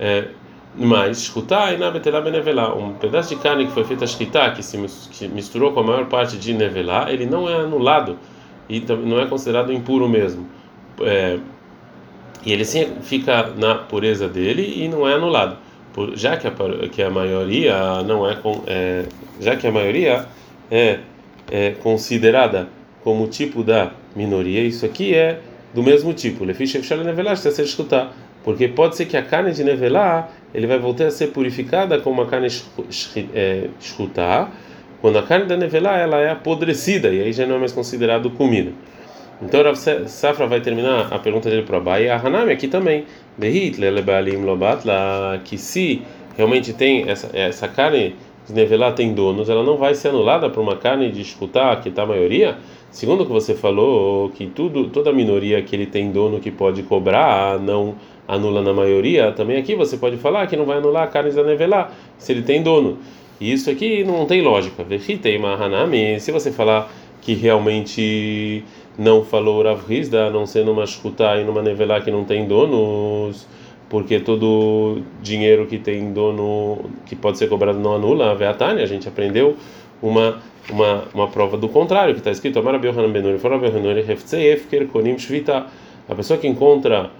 É, 0.00 0.30
mas 0.74 1.24
shkuta 1.24 1.72
e 1.72 1.78
nabetelá 1.78 2.20
benevelá, 2.20 2.74
um 2.74 2.94
pedaço 2.94 3.34
de 3.34 3.40
carne 3.40 3.66
que 3.66 3.72
foi 3.72 3.84
feita 3.84 4.06
shkita, 4.06 4.50
que 4.52 4.62
se 4.62 4.78
misturou 5.28 5.72
com 5.72 5.80
a 5.80 5.82
maior 5.82 6.06
parte 6.06 6.36
de 6.36 6.52
nevelá, 6.52 7.10
ele 7.10 7.26
não 7.26 7.48
é 7.48 7.56
anulado 7.56 8.16
e 8.68 8.80
não 8.80 9.20
é 9.20 9.26
considerado 9.26 9.72
impuro 9.72 10.08
mesmo. 10.08 10.46
É, 11.00 11.38
e 12.44 12.52
ele 12.52 12.64
sim 12.64 12.96
fica 13.02 13.50
na 13.56 13.74
pureza 13.74 14.28
dele 14.28 14.84
e 14.84 14.88
não 14.88 15.08
é 15.08 15.14
anulado. 15.14 15.56
Por, 15.92 16.16
já 16.16 16.36
que 16.36 16.46
a, 16.46 16.52
que 16.88 17.02
a 17.02 17.10
maioria 17.10 18.02
não 18.02 18.28
é, 18.28 18.36
com, 18.36 18.62
é 18.66 19.04
já 19.40 19.56
que 19.56 19.66
a 19.66 19.72
maioria 19.72 20.26
é, 20.70 21.00
é 21.50 21.72
considerada 21.72 22.68
como 23.02 23.26
tipo 23.26 23.64
da 23.64 23.90
minoria, 24.14 24.62
isso 24.62 24.86
aqui 24.86 25.14
é 25.14 25.40
do 25.74 25.82
mesmo 25.82 26.12
tipo. 26.14 26.44
se 26.54 27.62
escutar, 27.62 28.12
porque 28.44 28.68
pode 28.68 28.96
ser 28.96 29.06
que 29.06 29.16
a 29.16 29.22
carne 29.22 29.52
de 29.52 29.64
nevelá 29.64 30.28
ele 30.54 30.66
vai 30.66 30.78
voltar 30.78 31.06
a 31.06 31.10
ser 31.10 31.28
purificada 31.28 31.98
como 32.00 32.22
a 32.22 32.26
carne 32.26 32.48
escutar, 33.78 34.52
quando 35.00 35.18
a 35.18 35.22
carne 35.22 35.46
da 35.46 35.56
nevelá 35.56 35.96
ela 35.96 36.20
é 36.20 36.30
apodrecida 36.30 37.08
e 37.08 37.22
aí 37.22 37.32
já 37.32 37.46
não 37.46 37.56
é 37.56 37.58
mais 37.58 37.72
considerado 37.72 38.30
comida. 38.30 38.72
Então 39.42 39.62
Rav 39.62 39.76
Safra 40.06 40.46
vai 40.46 40.60
terminar 40.60 41.08
a 41.10 41.18
pergunta 41.18 41.48
dele 41.48 41.62
para 41.62 41.78
Abai, 41.78 42.08
a 42.08 42.16
Hanami 42.16 42.52
aqui 42.52 42.68
também, 42.68 43.06
que 45.44 45.56
se 45.56 46.02
realmente 46.36 46.72
tem 46.74 47.08
essa, 47.08 47.30
essa 47.32 47.66
carne 47.66 48.16
nevelá 48.52 48.92
tem 48.92 49.12
donos, 49.12 49.48
ela 49.48 49.62
não 49.62 49.76
vai 49.76 49.94
ser 49.94 50.08
anulada 50.08 50.48
por 50.50 50.60
uma 50.60 50.76
carne 50.76 51.10
de 51.10 51.20
escutar 51.20 51.80
que 51.80 51.88
está 51.88 52.02
a 52.02 52.06
maioria. 52.06 52.58
Segundo 52.90 53.22
o 53.22 53.26
que 53.26 53.32
você 53.32 53.54
falou, 53.54 54.30
que 54.30 54.46
tudo 54.46 54.88
toda 54.88 55.12
minoria 55.12 55.62
que 55.62 55.76
ele 55.76 55.86
tem 55.86 56.10
dono 56.10 56.40
que 56.40 56.50
pode 56.50 56.82
cobrar 56.82 57.58
não 57.58 57.94
anula 58.26 58.62
na 58.62 58.72
maioria, 58.72 59.32
também 59.32 59.56
aqui 59.56 59.74
você 59.74 59.96
pode 59.96 60.16
falar 60.16 60.46
que 60.46 60.56
não 60.56 60.64
vai 60.64 60.78
anular 60.78 61.04
a 61.04 61.06
carne 61.06 61.30
da 61.30 61.42
nevelá 61.42 61.90
se 62.18 62.32
ele 62.32 62.42
tem 62.42 62.62
dono. 62.62 62.98
E 63.40 63.52
isso 63.52 63.70
aqui 63.70 64.04
não 64.04 64.26
tem 64.26 64.42
lógica. 64.42 64.84
Se 66.18 66.30
você 66.30 66.50
falar 66.50 66.92
que 67.20 67.34
realmente 67.34 68.64
não 68.98 69.24
falou 69.24 69.62
Rav 69.62 69.80
Hizda, 69.88 70.26
a 70.26 70.30
não 70.30 70.46
ser 70.46 70.64
numa 70.64 70.86
shkuta 70.86 71.36
e 71.36 71.44
numa 71.44 71.62
nevelá 71.62 72.00
que 72.00 72.10
não 72.10 72.24
tem 72.24 72.46
donos, 72.46 73.46
porque 73.90 74.18
todo 74.20 75.02
dinheiro 75.20 75.66
que 75.66 75.78
tem 75.78 76.12
dono, 76.12 76.90
que 77.04 77.14
pode 77.14 77.36
ser 77.36 77.48
cobrado 77.48 77.78
não 77.78 77.94
anula, 77.96 78.30
a 78.30 78.34
Veatania, 78.34 78.82
a 78.82 78.86
gente 78.86 79.06
aprendeu 79.06 79.56
uma 80.00 80.38
uma, 80.70 81.04
uma 81.12 81.28
prova 81.28 81.56
do 81.56 81.68
contrário, 81.68 82.14
que 82.14 82.20
está 82.20 82.30
escrito 82.30 82.58
a 86.08 86.14
pessoa 86.14 86.38
que 86.38 86.46
encontra 86.46 87.10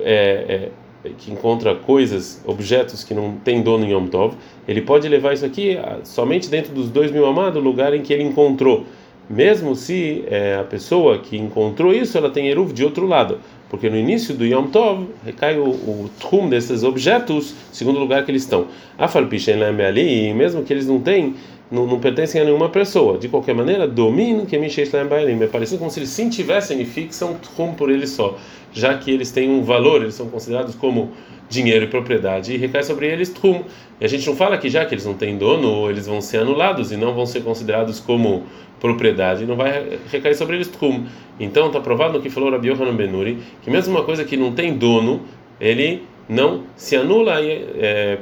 é, 0.00 0.70
é, 1.04 1.10
que 1.18 1.30
encontra 1.30 1.74
coisas, 1.74 2.42
objetos 2.46 3.04
que 3.04 3.14
não 3.14 3.36
tem 3.36 3.62
dono 3.62 3.84
em 3.84 3.92
Yom 3.92 4.06
Tov, 4.08 4.34
ele 4.66 4.82
pode 4.82 5.08
levar 5.08 5.34
isso 5.34 5.46
aqui 5.46 5.78
somente 6.04 6.48
dentro 6.48 6.74
dos 6.74 6.90
dois 6.90 7.10
mil 7.12 7.26
amados, 7.26 7.62
lugar 7.62 7.94
em 7.94 8.02
que 8.02 8.12
ele 8.12 8.24
encontrou. 8.24 8.84
Mesmo 9.28 9.74
se 9.74 10.24
é, 10.28 10.56
a 10.60 10.64
pessoa 10.64 11.18
que 11.18 11.36
encontrou 11.36 11.92
isso 11.92 12.16
ela 12.16 12.30
tem 12.30 12.48
eruv 12.48 12.72
de 12.72 12.84
outro 12.84 13.06
lado, 13.06 13.38
porque 13.68 13.90
no 13.90 13.96
início 13.96 14.34
do 14.34 14.44
Yom 14.44 14.68
Tov 14.68 15.06
recai 15.24 15.58
o, 15.58 15.68
o 15.68 16.10
trum 16.20 16.48
desses 16.48 16.82
objetos 16.82 17.54
segundo 17.72 17.98
lugar 17.98 18.24
que 18.24 18.30
eles 18.30 18.42
estão. 18.42 18.66
A 18.98 19.08
falpichem 19.08 19.62
ali, 19.62 20.32
mesmo 20.32 20.62
que 20.62 20.72
eles 20.72 20.86
não 20.86 21.00
têm, 21.00 21.34
não, 21.70 21.86
não, 21.86 21.98
pertencem 21.98 22.40
a 22.40 22.44
nenhuma 22.44 22.68
pessoa. 22.68 23.18
De 23.18 23.28
qualquer 23.28 23.54
maneira, 23.54 23.86
domínio 23.86 24.46
que 24.46 24.58
me 24.58 24.68
é 24.68 25.46
parecido 25.46 25.78
como 25.78 25.90
se 25.90 25.98
eles 25.98 26.10
sim 26.10 26.28
tivessem 26.28 26.80
e 26.80 26.84
fixam 26.84 27.34
trum 27.34 27.74
por 27.74 27.90
eles 27.90 28.10
só, 28.10 28.36
já 28.72 28.96
que 28.96 29.10
eles 29.10 29.32
têm 29.32 29.50
um 29.50 29.62
valor, 29.62 30.02
eles 30.02 30.14
são 30.14 30.28
considerados 30.28 30.74
como 30.74 31.10
dinheiro 31.48 31.84
e 31.84 31.88
propriedade 31.88 32.52
e 32.52 32.56
recai 32.56 32.82
sobre 32.82 33.06
eles 33.06 33.28
trum. 33.30 33.62
E 34.00 34.04
a 34.04 34.08
gente 34.08 34.26
não 34.26 34.36
fala 34.36 34.58
que 34.58 34.68
já 34.68 34.84
que 34.84 34.94
eles 34.94 35.04
não 35.04 35.14
têm 35.14 35.36
dono, 35.36 35.88
eles 35.88 36.06
vão 36.06 36.20
ser 36.20 36.38
anulados 36.38 36.92
e 36.92 36.96
não 36.96 37.14
vão 37.14 37.26
ser 37.26 37.42
considerados 37.42 38.00
como 38.00 38.44
propriedade, 38.80 39.46
não 39.46 39.56
vai 39.56 39.98
recair 40.10 40.34
sobre 40.34 40.56
eles 40.56 40.68
trum. 40.68 41.06
Então 41.40 41.68
está 41.68 41.80
provado 41.80 42.14
no 42.14 42.22
que 42.22 42.30
falou 42.30 42.50
Rabi 42.50 42.68
Yohanan 42.68 42.94
Benuri, 42.94 43.38
que 43.62 43.70
mesmo 43.70 43.94
uma 43.94 44.04
coisa 44.04 44.24
que 44.24 44.36
não 44.36 44.52
tem 44.52 44.76
dono, 44.76 45.22
ele 45.60 46.02
não 46.28 46.64
se 46.76 46.96
anula 46.96 47.40
e, 47.40 47.50
é, 47.78 48.18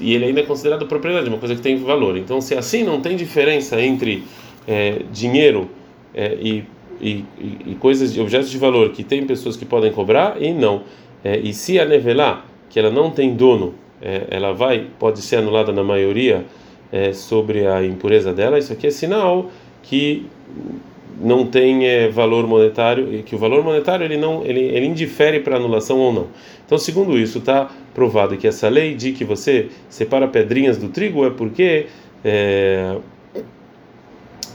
e 0.00 0.14
ele 0.14 0.26
ainda 0.26 0.40
é 0.40 0.44
considerado 0.44 0.86
propriedade, 0.86 1.28
uma 1.28 1.38
coisa 1.38 1.54
que 1.54 1.60
tem 1.60 1.76
valor. 1.76 2.16
Então, 2.16 2.40
se 2.40 2.54
assim 2.54 2.84
não 2.84 3.00
tem 3.00 3.16
diferença 3.16 3.80
entre 3.80 4.22
é, 4.66 5.02
dinheiro 5.12 5.68
é, 6.14 6.34
e, 6.40 6.64
e, 7.00 7.24
e, 7.66 7.76
coisas, 7.80 8.16
objetos 8.18 8.50
de 8.50 8.58
valor 8.58 8.90
que 8.90 9.02
tem 9.02 9.26
pessoas 9.26 9.56
que 9.56 9.64
podem 9.64 9.92
cobrar 9.92 10.40
e 10.40 10.52
não. 10.52 10.82
É, 11.24 11.38
e 11.38 11.52
se 11.52 11.78
a 11.78 11.84
nevelar, 11.84 12.46
que 12.70 12.78
ela 12.78 12.90
não 12.90 13.10
tem 13.10 13.34
dono, 13.34 13.74
é, 14.00 14.26
ela 14.30 14.52
vai, 14.52 14.86
pode 14.98 15.20
ser 15.20 15.36
anulada 15.36 15.72
na 15.72 15.82
maioria 15.82 16.44
é, 16.92 17.12
sobre 17.12 17.66
a 17.66 17.84
impureza 17.84 18.32
dela, 18.32 18.58
isso 18.58 18.72
aqui 18.72 18.86
é 18.86 18.90
sinal 18.90 19.50
que 19.82 20.26
não 21.20 21.46
tem 21.46 21.86
é, 21.86 22.08
valor 22.08 22.46
monetário, 22.46 23.22
que 23.22 23.34
o 23.34 23.38
valor 23.38 23.62
monetário 23.62 24.04
ele 24.04 24.16
não 24.16 24.44
ele, 24.44 24.60
ele 24.60 24.86
indifere 24.86 25.40
para 25.40 25.56
anulação 25.56 25.98
ou 25.98 26.12
não. 26.12 26.26
Então, 26.66 26.78
segundo 26.78 27.18
isso, 27.18 27.38
está 27.38 27.70
provado 27.94 28.36
que 28.36 28.46
essa 28.46 28.68
lei 28.68 28.94
de 28.94 29.12
que 29.12 29.24
você 29.24 29.68
separa 29.88 30.26
pedrinhas 30.26 30.78
do 30.78 30.88
trigo 30.88 31.26
é 31.26 31.30
porque 31.30 31.86
é, 32.24 32.96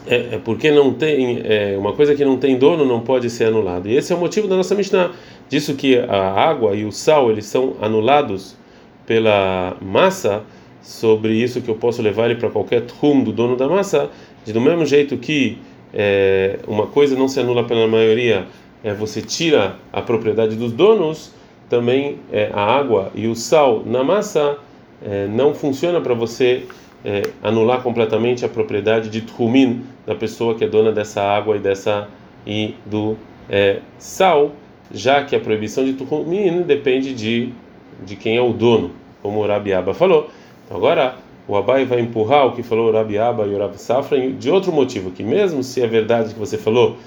é, 0.08 0.16
é 0.36 0.40
porque 0.44 0.72
não 0.72 0.94
tem 0.94 1.42
é, 1.44 1.76
uma 1.78 1.94
coisa 1.94 2.16
que 2.16 2.26
não 2.26 2.38
tem 2.38 2.58
dono 2.58 2.86
não 2.86 3.02
pode 3.02 3.30
ser 3.30 3.46
anulada. 3.46 3.88
E 3.88 3.96
esse 3.96 4.12
é 4.12 4.16
o 4.16 4.20
motivo 4.20 4.48
da 4.48 4.56
nossa 4.56 4.74
Mishnah, 4.74 5.12
disso 5.48 5.76
que 5.76 5.98
a 5.98 6.34
água 6.34 6.76
e 6.76 6.84
o 6.84 6.92
sal 6.92 7.30
eles 7.30 7.46
são 7.46 7.76
anulados 7.82 8.56
pela 9.06 9.78
massa. 9.82 10.44
Sobre 10.82 11.34
isso 11.34 11.62
que 11.62 11.70
eu 11.70 11.76
posso 11.76 12.02
levar 12.02 12.26
ele 12.26 12.40
para 12.40 12.50
qualquer 12.50 12.82
trum 12.82 13.22
do 13.22 13.34
dono 13.34 13.58
da 13.58 13.68
massa, 13.68 14.10
de 14.46 14.54
do 14.54 14.62
mesmo 14.62 14.86
jeito 14.86 15.18
que 15.18 15.58
é, 15.94 16.60
uma 16.68 16.88
coisa 16.88 17.16
não 17.16 17.28
se 17.28 17.40
anula 17.40 17.64
pela 17.64 17.88
maioria, 17.88 18.48
é 18.84 18.94
você 18.94 19.22
tira 19.22 19.76
a 19.92 20.02
propriedade 20.02 20.56
dos 20.56 20.72
donos, 20.72 21.34
também 21.70 22.18
é, 22.32 22.50
a 22.54 22.62
água 22.62 23.12
e 23.14 23.28
o 23.28 23.36
sal 23.36 23.84
na 23.86 24.04
massa 24.04 24.58
é, 25.04 25.28
não 25.28 25.54
funciona 25.54 26.02
para 26.02 26.14
você 26.14 26.64
é, 27.06 27.24
anular 27.44 27.82
completamente 27.82 28.44
a 28.44 28.50
propriedade 28.50 29.10
de 29.10 29.22
Tchumin 29.22 29.84
da 30.06 30.16
pessoa 30.16 30.56
que 30.56 30.64
é 30.64 30.68
dona 30.68 30.92
dessa 30.92 31.22
água 31.22 31.56
e 31.56 31.60
dessa 31.60 32.08
e 32.46 32.76
do 32.86 33.16
é, 33.50 33.80
sal, 34.00 34.52
já 34.92 35.24
que 35.24 35.36
a 35.36 35.40
proibição 35.40 35.86
de 35.86 35.94
Tchumin 35.94 36.64
depende 36.64 37.14
de 37.14 37.54
de 38.06 38.16
quem 38.16 38.38
é 38.38 38.42
o 38.42 38.54
dono, 38.54 38.92
como 39.22 39.40
o 39.40 39.48
Rabiaba 39.48 39.94
falou. 39.94 40.30
Então, 40.66 40.78
agora 40.78 41.16
o 41.50 41.58
Abai 41.58 41.84
vai 41.84 42.00
empurrar 42.00 42.46
o 42.46 42.52
que 42.52 42.62
falou 42.62 42.90
o 42.90 42.92
Rabi 42.94 43.18
Abba 43.18 43.44
e 43.48 43.56
o 43.56 43.58
Rabi 43.58 43.82
Safra 43.82 44.30
de 44.30 44.52
outro 44.52 44.72
motivo, 44.72 45.10
que 45.10 45.24
mesmo 45.24 45.64
se 45.64 45.82
é 45.82 45.88
verdade 45.88 46.32
que 46.36 46.40
você 46.40 46.60
falou 46.60 46.98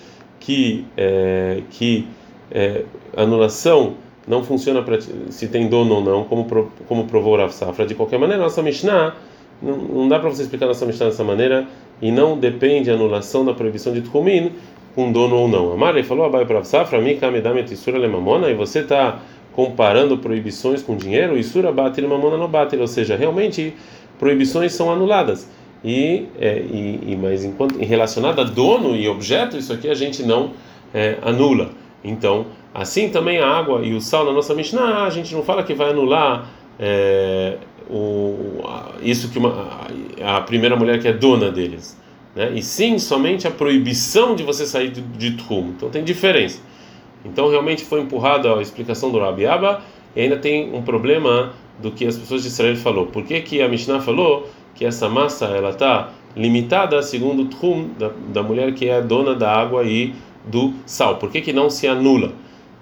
que 0.41 0.85
é, 0.97 1.63
que 1.71 2.09
é, 2.51 2.83
anulação 3.17 3.95
não 4.27 4.43
funciona 4.43 4.85
se 5.31 5.47
tem 5.47 5.69
dono 5.69 5.95
ou 5.95 6.01
não, 6.03 6.25
como 6.25 6.45
como 6.89 7.05
provou 7.05 7.35
o 7.35 7.37
Rabi 7.37 7.55
Safra, 7.55 7.87
de 7.87 7.95
qualquer 7.95 8.19
maneira 8.19 8.43
nossa 8.43 8.61
Mishnah 8.61 9.15
não, 9.63 9.77
não 9.77 10.09
dá 10.09 10.19
para 10.19 10.29
você 10.29 10.43
explicar 10.43 10.67
nossa 10.67 10.85
Mishnah 10.85 11.07
dessa 11.07 11.23
maneira 11.23 11.65
e 12.01 12.11
não 12.11 12.37
depende 12.37 12.91
a 12.91 12.95
anulação 12.95 13.45
da 13.45 13.55
proibição 13.55 13.93
de 13.93 14.01
Tkumin 14.01 14.51
com 14.97 15.13
dono 15.13 15.37
ou 15.37 15.47
não. 15.47 15.73
Amar 15.73 15.95
ele 15.95 16.03
falou 16.03 16.27
Abai 16.27 16.45
para 16.45 16.57
Rabi 16.57 16.67
Safra, 16.67 17.01
mi 17.01 17.15
kamedam 17.15 17.63
tisura 17.63 17.97
lemamona 17.97 18.49
e 18.49 18.55
você 18.55 18.81
está 18.81 19.21
comparando 19.53 20.19
proibições 20.19 20.83
com 20.83 20.97
dinheiro, 20.97 21.39
isura 21.39 21.71
bater 21.71 22.07
mamona 22.09 22.37
não 22.37 22.49
bater, 22.49 22.81
ou 22.81 22.89
seja, 22.89 23.15
realmente 23.17 23.75
proibições 24.23 24.73
são 24.73 24.89
anuladas. 24.89 25.51
E, 25.85 26.29
é, 26.39 26.59
e, 26.59 27.01
e, 27.09 27.19
mas 27.21 27.45
enquanto 27.45 27.77
relacionado 27.77 28.41
a 28.41 28.45
dono 28.45 28.95
e 28.95 29.09
objeto, 29.09 29.57
isso 29.57 29.73
aqui 29.73 29.91
a 29.91 29.95
gente 29.95 30.23
não 30.23 30.53
é, 30.95 31.19
anula. 31.23 31.71
Então, 32.05 32.47
assim 32.73 33.09
também 33.09 33.41
a 33.41 33.49
água 33.49 33.81
e 33.83 33.93
o 33.93 34.01
sal 34.01 34.25
na 34.25 34.31
nossa 34.31 34.55
Mishnah, 34.55 35.03
a 35.03 35.11
gente 35.11 35.35
não 35.35 35.43
fala 35.43 35.65
que 35.65 35.75
vai 35.75 35.91
anular 35.91 36.49
é, 36.79 37.57
o, 37.91 38.63
isso 39.03 39.29
que 39.29 39.39
uma, 39.39 39.81
a 40.25 40.41
primeira 40.43 40.77
mulher 40.77 41.01
que 41.01 41.09
é 41.09 41.13
dona 41.13 41.51
deles, 41.51 42.01
né? 42.37 42.53
E 42.55 42.63
sim 42.63 43.01
somente 43.01 43.49
a 43.49 43.51
proibição 43.51 44.37
de 44.37 44.45
você 44.45 44.67
sair 44.67 44.93
de, 44.93 45.01
de 45.01 45.33
Trum. 45.33 45.73
Então 45.77 45.91
tem 45.91 46.05
diferença. 46.05 46.61
Então 47.25 47.51
realmente 47.51 47.85
foi 47.85 48.01
empurrada 48.01 48.57
a 48.57 48.63
explicação 48.63 49.11
do 49.11 49.19
Rabi 49.19 49.47
Abba 49.47 49.83
e 50.15 50.21
ainda 50.21 50.37
tem 50.37 50.75
um 50.75 50.83
problema 50.83 51.53
do 51.81 51.91
que 51.91 52.07
as 52.07 52.17
pessoas 52.17 52.43
de 52.43 52.49
Israel 52.49 52.77
falou. 52.77 53.07
Por 53.07 53.25
que, 53.25 53.41
que 53.41 53.63
a 53.63 53.69
Mishnah 53.69 54.01
falou 54.01 54.49
que 54.75 54.85
essa 54.85 55.09
massa 55.09 55.47
ela 55.47 55.71
está 55.71 56.11
limitada 56.37 57.03
segundo 57.03 57.43
o 57.43 57.45
trum 57.47 57.91
da, 57.99 58.11
da 58.33 58.43
mulher 58.43 58.73
que 58.75 58.89
é 58.89 58.97
a 58.97 59.01
dona 59.01 59.35
da 59.35 59.51
água 59.53 59.85
e 59.85 60.15
do 60.45 60.73
sal? 60.87 61.17
Por 61.17 61.31
que, 61.31 61.41
que 61.41 61.53
não 61.53 61.71
se 61.71 61.87
anula? 61.87 62.33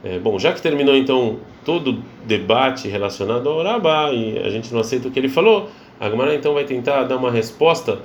É, 0.03 0.19
bom, 0.19 0.39
já 0.39 0.53
que 0.53 0.63
terminou 0.63 0.97
então 0.97 1.39
todo 1.65 1.91
o 1.91 2.03
debate 2.27 2.89
relacionado 2.89 3.49
ao 3.49 3.63
Rabá 3.63 4.11
e 4.13 4.39
a 4.39 4.49
gente 4.49 4.73
não 4.73 4.81
aceita 4.81 5.09
o 5.09 5.11
que 5.11 5.19
ele 5.19 5.29
falou, 5.29 5.69
a 5.99 6.09
Gemara 6.09 6.35
então 6.35 6.55
vai 6.55 6.65
tentar 6.65 7.05
dar 7.05 7.17
uma 7.17 7.31
resposta 7.31 7.99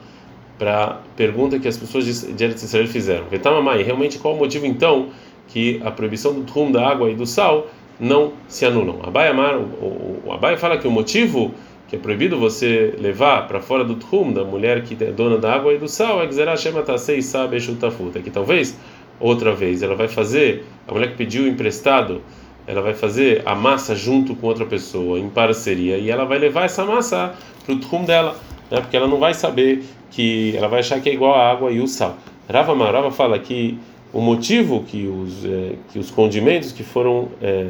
para 0.58 0.84
a 0.84 0.90
pergunta 1.16 1.60
que 1.60 1.68
as 1.68 1.78
pessoas 1.78 2.06
de 2.06 2.44
Eretz 2.44 2.64
Israel 2.64 2.88
fizeram. 2.88 3.26
Vetamamai, 3.30 3.82
realmente 3.84 4.20
qual 4.20 4.36
o 4.36 4.38
motivo 4.38 4.66
então 4.66 5.10
que 5.48 5.82
a 5.84 5.92
proibição 5.92 6.34
do 6.34 6.44
trum 6.44 6.72
da 6.72 6.86
água 6.86 7.10
e 7.10 7.16
do 7.16 7.26
sal 7.26 7.68
não 8.00 8.34
se 8.48 8.66
anulam. 8.66 9.00
Abai 9.04 9.30
Amar, 9.30 9.58
o, 9.58 10.22
o 10.26 10.32
Abai 10.32 10.58
fala 10.58 10.78
que 10.78 10.88
o 10.88 10.92
motivo 10.92 11.54
que 11.88 11.96
é 11.96 12.00
proibido 12.00 12.38
você 12.40 12.96
levar 13.00 13.48
para 13.48 13.60
fora 13.60 13.84
do 13.84 13.96
trum 13.96 14.34
da 14.34 14.44
mulher 14.44 14.84
que 14.84 15.02
é 15.04 15.12
dona 15.12 15.38
da 15.38 15.54
água 15.54 15.74
e 15.74 15.78
do 15.78 15.88
sal 15.88 16.22
é 16.24 16.58
Shema 16.58 16.82
Tasei 16.82 17.22
Sabe 17.22 17.60
Shutafuta, 17.60 18.20
que 18.20 18.32
talvez 18.32 18.78
outra 19.20 19.54
vez 19.54 19.84
ela 19.84 19.96
vai 19.96 20.08
fazer, 20.08 20.66
a 20.88 20.94
mulher 20.94 21.12
que 21.12 21.18
pediu 21.18 21.48
emprestado, 21.48 22.22
ela 22.68 22.82
vai 22.82 22.94
fazer 22.94 23.44
a 23.46 23.54
massa 23.54 23.96
junto 23.96 24.36
com 24.36 24.48
outra 24.48 24.66
pessoa 24.66 25.20
em 25.20 25.30
parceria 25.30 25.98
e 25.98 26.10
ela 26.10 26.26
vai 26.26 26.40
levar 26.40 26.66
essa 26.66 26.84
massa 26.84 27.36
para 27.64 27.76
o 27.76 27.80
trum 27.80 28.04
dela. 28.04 28.36
né? 28.72 28.82
Porque 28.82 28.98
ela 28.98 29.08
não 29.08 29.20
vai 29.20 29.34
saber 29.34 29.84
que 30.10 30.56
ela 30.58 30.68
vai 30.68 30.80
achar 30.80 31.00
que 31.00 31.10
é 31.10 31.14
igual 31.14 31.36
a 31.36 31.52
água 31.52 31.72
e 31.72 31.80
o 31.80 31.88
sal. 31.88 32.18
Rava 32.52 32.74
Marava 32.76 33.12
fala 33.12 33.38
que 33.38 33.78
o 34.16 34.22
motivo 34.22 34.84
que 34.84 35.06
os 35.08 35.46
é, 35.46 35.74
que 35.92 36.00
os 36.00 36.10
condimentos 36.10 36.72
que 36.72 36.84
foram 36.84 37.28
é, 37.42 37.66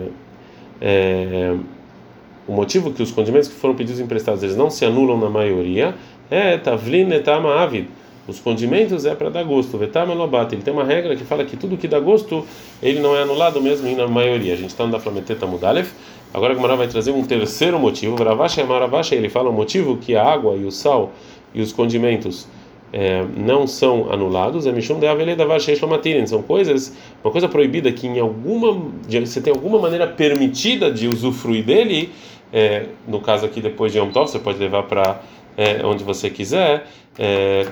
é, 0.79 1.55
o 2.47 2.53
motivo 2.53 2.93
que 2.93 3.01
os 3.01 3.11
condimentos 3.11 3.49
que 3.49 3.55
foram 3.55 3.73
pedidos 3.73 3.99
emprestados 3.99 4.43
eles 4.43 4.55
não 4.55 4.69
se 4.69 4.85
anulam 4.85 5.17
na 5.17 5.29
maioria 5.29 5.95
é 6.29 6.57
tavlin 6.57 7.11
etama 7.11 7.55
avid 7.55 7.87
os 8.27 8.39
condimentos 8.39 9.05
é 9.05 9.13
para 9.13 9.29
dar 9.29 9.43
gosto. 9.43 9.77
Ele 9.77 10.61
tem 10.63 10.73
uma 10.73 10.83
regra 10.83 11.15
que 11.15 11.23
fala 11.23 11.45
que 11.45 11.55
tudo 11.55 11.77
que 11.77 11.87
dá 11.87 11.99
gosto, 11.99 12.43
ele 12.81 12.99
não 12.99 13.15
é 13.15 13.21
anulado 13.21 13.61
mesmo 13.61 13.95
na 13.95 14.07
maioria. 14.07 14.53
A 14.53 14.57
gente 14.57 14.71
está 14.71 14.83
no 14.83 14.91
da 14.91 14.99
Flameteta 14.99 15.45
Mudalef. 15.45 15.91
Agora 16.33 16.53
a 16.53 16.55
Gamara 16.55 16.75
vai 16.75 16.87
trazer 16.87 17.11
um 17.11 17.23
terceiro 17.23 17.77
motivo. 17.77 18.15
Ravacha 18.15 18.61
e 19.13 19.17
ele 19.17 19.29
fala 19.29 19.49
o 19.49 19.53
motivo 19.53 19.97
que 19.97 20.15
a 20.15 20.23
água 20.23 20.55
e 20.55 20.65
o 20.65 20.71
sal 20.71 21.13
e 21.53 21.61
os 21.61 21.71
condimentos 21.71 22.47
é, 22.95 23.25
não 23.35 23.67
são 23.67 24.09
anulados. 24.09 24.65
É. 24.65 26.27
São 26.29 26.41
coisas, 26.41 26.95
uma 27.21 27.29
coisa 27.29 27.49
proibida 27.49 27.91
que 27.91 28.07
em 28.07 28.19
alguma, 28.19 28.89
você 29.09 29.41
tem 29.41 29.51
alguma 29.51 29.77
maneira 29.77 30.07
permitida 30.07 30.89
de 30.89 31.05
usufruir 31.09 31.65
dele. 31.65 32.09
É, 32.53 32.85
no 33.05 33.19
caso 33.19 33.45
aqui, 33.45 33.59
depois 33.59 33.91
de 33.91 33.97
Yom 33.97 34.11
Tov, 34.11 34.31
você 34.31 34.39
pode 34.39 34.57
levar 34.59 34.83
para 34.83 35.21
é, 35.57 35.85
onde 35.85 36.05
você 36.05 36.29
quiser. 36.29 36.87
É, 37.19 37.65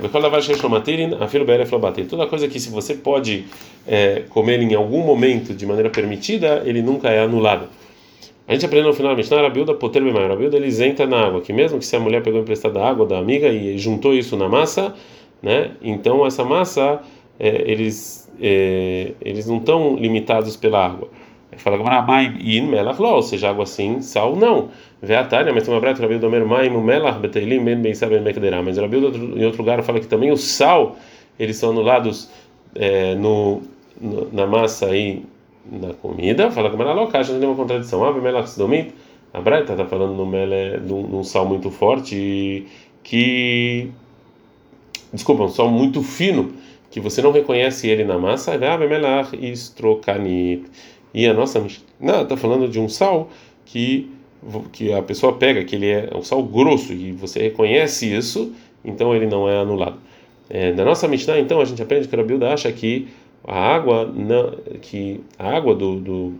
Toda 2.04 2.28
coisa 2.28 2.50
que 2.50 2.60
se 2.60 2.70
você 2.70 2.94
pode 2.94 3.46
é, 3.88 4.24
comer 4.28 4.62
em 4.62 4.74
algum 4.76 5.06
momento 5.06 5.54
de 5.54 5.66
maneira 5.66 5.90
permitida, 5.90 6.64
ele 6.66 6.82
nunca 6.82 7.10
é 7.10 7.24
anulado. 7.24 7.70
A 8.48 8.54
gente 8.54 8.66
aprendeu 8.66 8.90
no 8.90 8.94
final 8.94 9.12
da 9.12 9.18
Mishnah, 9.18 9.42
Rabilda 9.42 9.74
Poter 9.74 10.04
Bemai. 10.04 10.28
Rabilda 10.28 10.58
ele 10.58 10.68
isenta 10.68 11.06
na 11.08 11.28
água, 11.28 11.42
que 11.42 11.54
mesmo 11.54 11.80
que 11.80 11.86
se 11.86 11.96
a 11.96 12.00
mulher 12.00 12.22
pegou 12.22 12.42
emprestada 12.42 12.84
água 12.84 13.06
da 13.06 13.18
amiga 13.18 13.48
e 13.48 13.78
juntou 13.78 14.14
isso 14.14 14.36
na 14.36 14.50
massa, 14.50 14.94
né? 15.42 15.72
Então 15.82 16.26
essa 16.26 16.44
massa 16.44 17.02
é, 17.40 17.72
eles 17.72 18.30
é, 18.42 19.14
eles 19.22 19.48
não 19.48 19.58
estão 19.58 19.96
limitados 19.96 20.58
pela 20.58 20.86
água. 20.86 21.08
Fala 21.58 21.78
que 21.78 21.84
Mai 21.84 22.36
in 22.42 22.68
melach 22.68 23.00
lo, 23.00 23.10
ou 23.10 23.22
seja, 23.22 23.50
água 23.50 23.66
sim, 23.66 24.02
sal 24.02 24.36
não. 24.36 24.70
Vê 25.02 25.16
a 25.16 25.24
Tânia, 25.24 25.54
mas 25.54 25.64
tem 25.64 25.74
uma 25.74 25.80
breta, 25.80 26.02
Rabi 26.02 26.18
Domer 26.18 26.46
Mai 26.46 26.70
melach 26.70 27.20
beteilim 27.20 27.64
ben 27.64 27.82
ben 27.82 27.94
saben 27.94 28.22
mekderá. 28.22 28.62
Mas 28.62 28.78
Rabi 28.78 28.98
em 28.98 29.46
outro 29.46 29.62
lugar 29.62 29.82
fala 29.84 30.00
que 30.00 30.08
também 30.08 30.32
o 30.32 30.38
sal, 30.38 30.96
eles 31.40 31.58
são 31.58 31.72
anulados 31.72 32.30
é, 32.76 33.16
no, 33.16 33.62
no, 34.00 34.30
na 34.32 34.48
massa 34.48 34.88
aí, 34.88 35.24
na 35.72 35.94
comida. 35.94 36.52
Fala 36.52 36.70
que 36.70 36.78
Maraló, 36.78 37.08
caixa, 37.08 37.34
não 37.34 37.40
tem 37.40 37.50
uma 37.50 37.56
contradição. 37.56 38.04
Ave 38.04 38.22
melach 38.22 38.48
a 39.34 39.42
breta 39.42 39.72
está 39.72 39.86
falando 39.86 40.14
no 40.14 40.26
num, 40.26 41.08
num 41.08 41.24
sal 41.24 41.46
muito 41.46 41.72
forte 41.72 42.68
que... 43.04 43.90
Desculpa, 45.12 45.44
um 45.44 45.50
sal 45.50 45.70
muito 45.70 46.04
fino, 46.04 46.54
que 46.92 47.00
você 47.00 47.22
não 47.22 47.32
reconhece 47.32 47.88
ele 47.88 48.04
na 48.04 48.18
massa. 48.18 48.54
Ave 48.54 48.88
melach 48.88 49.34
istrocanit 49.34 50.66
e 51.14 51.28
a 51.28 51.34
nossa 51.34 51.64
não 52.00 52.22
está 52.22 52.36
falando 52.36 52.68
de 52.68 52.80
um 52.80 52.90
sal 52.90 53.30
que 53.66 54.10
que 54.74 54.92
a 54.92 55.02
pessoa 55.02 55.34
pega, 55.34 55.64
que 55.64 55.76
ele 55.76 55.90
é 55.90 56.10
um 56.14 56.22
sal 56.22 56.44
grosso 56.44 56.92
e 56.92 57.14
você 57.14 57.40
reconhece 57.44 58.14
isso, 58.14 58.54
então 58.84 59.16
ele 59.16 59.26
não 59.26 59.48
é 59.48 59.60
anulado. 59.60 59.98
É, 60.50 60.74
na 60.74 60.84
nossa 60.84 61.08
Mishnah, 61.08 61.40
então, 61.40 61.62
a 61.62 61.66
gente 61.66 61.82
aprende 61.82 62.08
que 62.08 62.16
a 62.16 62.24
Bilda 62.24 62.54
acha 62.54 62.72
que 62.72 63.08
a 63.46 63.76
água, 63.76 64.06
não, 64.06 64.52
que 64.82 65.22
a 65.38 65.56
água 65.56 65.76
do, 65.76 66.00
do, 66.00 66.34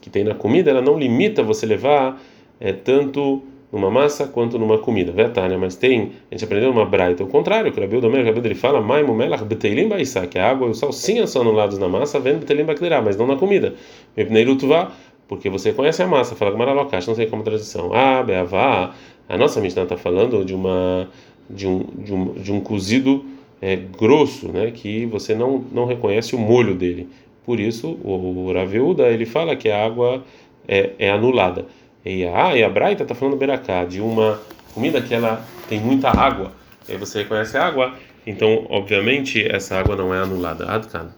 que 0.00 0.08
tem 0.08 0.24
na 0.24 0.34
comida, 0.34 0.70
ela 0.70 0.80
não 0.80 0.98
limita 0.98 1.42
você 1.42 1.66
levar 1.66 2.20
é, 2.58 2.72
tanto 2.72 3.42
numa 3.72 3.90
massa 3.90 4.26
quanto 4.26 4.58
numa 4.58 4.78
comida. 4.78 5.12
Vetânia, 5.12 5.56
mas 5.56 5.76
tem, 5.76 6.12
a 6.30 6.34
gente 6.34 6.44
aprendeu 6.44 6.70
uma 6.70 6.84
braita, 6.84 7.22
o 7.22 7.26
contrário, 7.26 7.70
que 7.70 7.78
o 7.78 7.82
Rabi 7.82 8.00
Domer, 8.00 8.26
ele 8.26 8.54
fala, 8.54 8.80
maimu 8.80 9.14
beteilim 9.46 9.88
que 10.30 10.38
a 10.38 10.50
água 10.50 10.66
e 10.66 10.70
o 10.70 10.74
sal 10.74 10.92
sim 10.92 11.24
são 11.26 11.42
anulados 11.42 11.78
na 11.78 11.88
massa, 11.88 12.18
vendo 12.18 12.40
beteilim 12.40 12.64
bakderá, 12.64 13.00
mas 13.00 13.16
não 13.16 13.26
na 13.26 13.36
comida. 13.36 13.74
Porque 15.28 15.48
você 15.48 15.72
conhece 15.72 16.02
a 16.02 16.08
massa, 16.08 16.34
fala 16.34 16.50
que 16.50 16.58
maralocash, 16.58 17.06
não 17.06 17.14
sei 17.14 17.26
como 17.26 17.44
tradição. 17.44 17.92
Ah, 17.94 18.20
beavá, 18.20 18.94
a 19.28 19.38
nossa 19.38 19.60
Mishnah 19.60 19.84
está 19.84 19.96
falando 19.96 20.44
de 20.44 20.52
uma 20.52 21.08
de 21.48 21.66
um, 21.66 21.84
de 21.98 22.14
um, 22.14 22.32
de 22.34 22.52
um 22.52 22.60
cozido 22.60 23.24
é, 23.60 23.76
grosso, 23.76 24.48
né, 24.48 24.70
que 24.70 25.06
você 25.06 25.34
não 25.34 25.64
não 25.72 25.84
reconhece 25.84 26.34
o 26.34 26.38
molho 26.38 26.74
dele. 26.74 27.08
Por 27.44 27.58
isso, 27.58 27.98
o 28.04 28.52
Raviuda, 28.52 29.08
ele 29.08 29.26
fala 29.26 29.56
que 29.56 29.68
a 29.70 29.84
água 29.84 30.22
é, 30.68 30.90
é 30.98 31.10
anulada. 31.10 31.66
E 32.04 32.24
a, 32.24 32.56
e 32.56 32.62
a 32.62 32.68
Braita 32.68 33.02
está 33.02 33.14
falando 33.14 33.36
beracá, 33.36 33.84
de 33.84 34.00
uma 34.00 34.40
comida 34.72 35.00
que 35.00 35.12
ela 35.12 35.44
tem 35.68 35.80
muita 35.80 36.10
água. 36.10 36.52
E 36.88 36.92
aí 36.92 36.98
você 36.98 37.22
reconhece 37.22 37.56
a 37.56 37.66
água, 37.66 37.94
então, 38.26 38.66
obviamente, 38.68 39.44
essa 39.50 39.78
água 39.78 39.96
não 39.96 40.14
é 40.14 40.18
anulada. 40.18 40.70
Adkan. 40.70 41.10